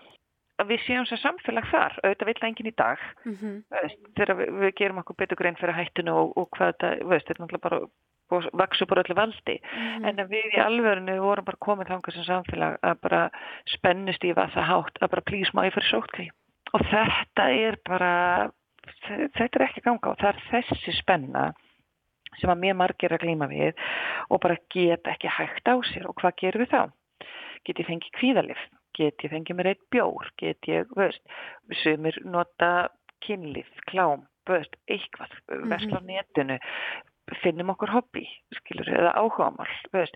[0.57, 3.63] Að við séum sem samfélag þar, auðvitað vill enginn í dag, Mhm.
[3.69, 7.27] veist, þegar við, við gerum okkur betur grein fyrir hættinu og, og hvað þetta, veist,
[7.27, 7.87] þetta er náttúrulega bara
[8.57, 10.05] vaksu bara öllu valdi Mhm.
[10.05, 13.29] en að við í alvörinu vorum bara komið þangað sem samfélag að bara
[13.67, 16.29] spennust í hvað það hátt að bara plís má ég fyrir sótkví
[16.73, 18.51] og þetta er bara
[19.07, 21.53] þetta er ekki ganga og það er þessi spenna
[22.41, 23.73] sem að mér margir að glíma við
[24.29, 26.91] og bara get ekki hægt á sér og hvað gerum við þá?
[27.63, 28.57] Get ég fengið kvíðalif?
[28.97, 30.31] Get ég fengið mér eitt bjór?
[30.41, 31.21] Get ég, veist,
[31.83, 32.89] sumir nota
[33.25, 35.37] kynlif, klám, veist, eitthvað,
[35.69, 36.57] versla á netinu
[37.41, 38.23] finnum okkur hobby,
[38.55, 40.15] skilur, eða áhugamál, veist,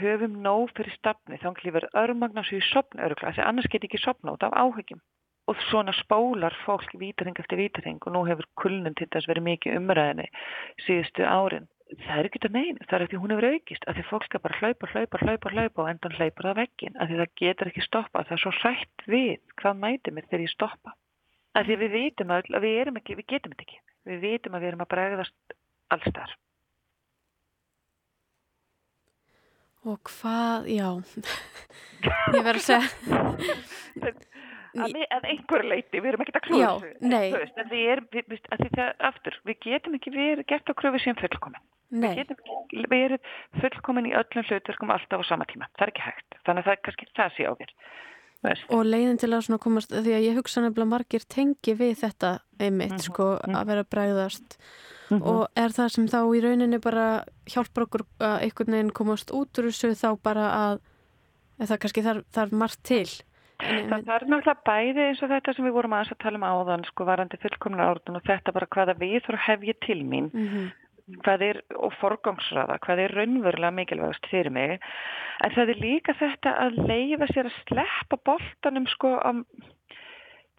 [0.00, 4.00] höfum nóg fyrir stafni, þá klífur örmagna svo í sopna örugla, því annars get ekki
[4.02, 5.00] sopna út af áhyggjum.
[5.48, 9.78] Og svona spólar fólk vítring eftir vítring og nú hefur kulnun til þess verið mikið
[9.80, 10.28] umræðinni
[10.84, 11.66] síðustu árin.
[11.90, 14.40] Það er ekki þetta neina, það er því hún hefur aukist, að því fólk skal
[14.44, 17.86] bara hlaupa, hlaupa, hlaupa, hlaupa og endan hleypur það veggin, að því það getur ekki
[17.86, 20.94] stoppa, það er svo hrætt við hvað mæti mér þegar ég stoppa.
[21.58, 23.80] Að því við vitum að, að við erum ekki, við getum þetta ekki,
[24.10, 25.56] við vitum að við erum að bregðast
[25.96, 26.36] allstar.
[29.90, 30.88] Og hvað, já,
[32.36, 34.14] ég verð að segja,
[34.78, 36.68] að, við, að einhverju leiti, við erum ekkert að klúða
[37.40, 40.70] veist, en við erum, við, við, að því það, aftur, við getum ekki verið gert
[40.70, 45.48] á kröfu sem fullkomin, Nei, getum ekki verið fullkomin í öllum hlutverkum alltaf á sama
[45.50, 47.74] tíma, það er ekki hægt, þannig að það er kannski það sé á þér,
[48.40, 51.98] þú veist, og leiðin til að komast, því að ég hugsa nefnilega margir tengi við
[52.04, 54.56] þetta einmitt, Mhm, sko, að vera bræðast
[55.10, 55.22] Mhm.
[55.26, 59.50] og er það sem þá í rauninni bara hjálpar okkur að einhvern veginn komast út
[59.58, 60.80] úr þessu þá bara að
[61.66, 63.08] það kannski þarf, þarf margt til
[63.60, 66.84] Það þarf náttúrulega bæði eins og þetta sem við vorum aðeins að tala um áðan,
[66.88, 70.70] sko, varandi fullkomna orðun og þetta bara hvaða við þurfum hef ég til mín, mm
[71.24, 74.76] hvað er, og forgangsraða, hvað er raunverulega mikilvægast fyrir mig.
[75.42, 79.32] En það er líka þetta að leifa sér að sleppa boltanum, sko, á,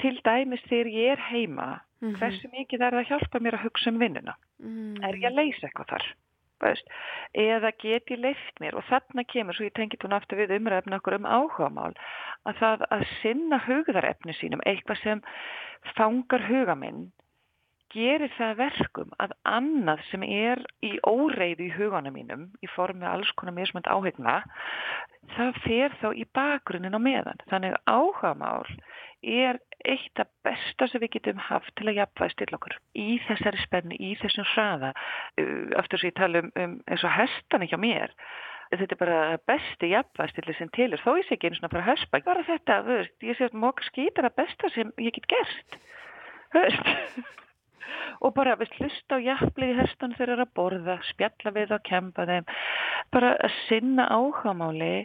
[0.01, 1.69] til dæmis þegar ég er heima,
[2.01, 2.17] Mhm.
[2.19, 4.35] hversu mikið er það að hjálpa mér að hugsa um vinnuna?
[4.61, 6.05] mm, Er ég að leysa eitthvað þar?
[6.61, 6.91] Veist?
[7.33, 10.99] Eða get ég leift mér og þarna kemur, svo ég tengi tún aftur við umræfna
[11.01, 11.93] okkur um áhugamál,
[12.45, 15.23] að það að sinna hugðarefni sínum, eitthvað sem
[15.97, 17.09] fangar huga minn,
[17.91, 23.07] gerir það að verkum að annað sem er í óreiðu í huganum mínum, í formi
[23.07, 24.41] alls konar mismönd áhegna,
[25.35, 27.43] það fer þá í bakgrunnin á meðan.
[27.51, 28.69] Þannig að áhugamál
[29.21, 33.61] er eitt af besta sem við getum haft til að jafnvæði stilla okkur í þessari
[33.65, 34.93] spennu, í þessum hraða.
[35.79, 38.15] Aftur sem ég tala um, um eins og hestana hjá mér,
[38.71, 41.85] þetta er bara besti jafnvæðstilli sem til er, þó ég sé ekki einu svona frá
[41.89, 45.79] höspa, bara þetta, veist, ég sé að mók skýtar að besta sem ég get gert,
[46.55, 46.91] veist,
[48.21, 51.75] og bara við hlusta á jafnlið í hestan þegar þeir eru að borða, spjalla við
[51.75, 52.47] og kempa þeim,
[53.13, 54.95] bara að sinna áhugamáli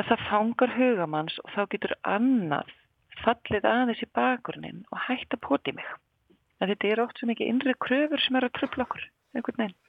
[0.00, 2.72] að það fangar hugamanns og þá getur annað
[3.22, 5.86] fallið aðeins í bakgrunnin og hægt að poti mig.
[6.60, 9.80] En þetta er oft svo mikið innri kröfur sem er að tröfla okkur, einhvern veginn.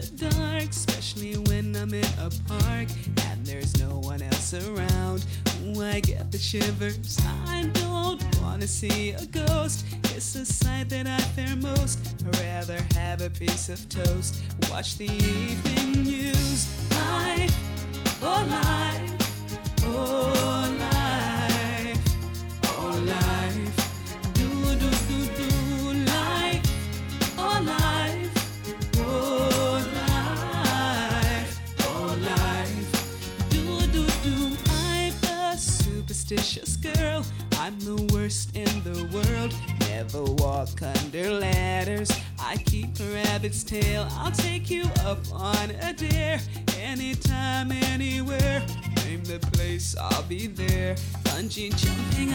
[0.00, 2.88] The dark, especially when I'm in a park
[3.28, 5.24] and there's no one else around.
[5.64, 7.18] Ooh, I get the shivers.
[7.46, 9.86] I don't wanna see a ghost.
[10.14, 11.98] It's a sight that I fear most.
[12.26, 14.42] I'd rather have a piece of toast.
[14.70, 16.25] Watch the evening news.
[45.06, 46.40] Take up on a dare.
[46.80, 48.64] Anytime, anywhere.
[49.04, 50.94] Name the place, I'll be there.
[51.24, 52.32] Bungee jumping,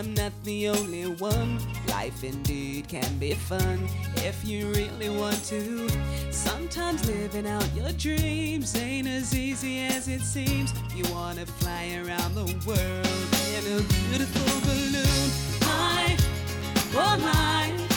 [0.00, 1.58] I'm not the only one.
[1.88, 3.86] Life indeed can be fun
[4.16, 5.90] if you really want to.
[6.30, 10.72] Sometimes living out your dreams ain't as easy as it seems.
[10.96, 13.08] You wanna fly around the world
[13.56, 15.28] in a beautiful balloon.
[15.68, 16.24] Life,
[16.94, 17.89] oh life,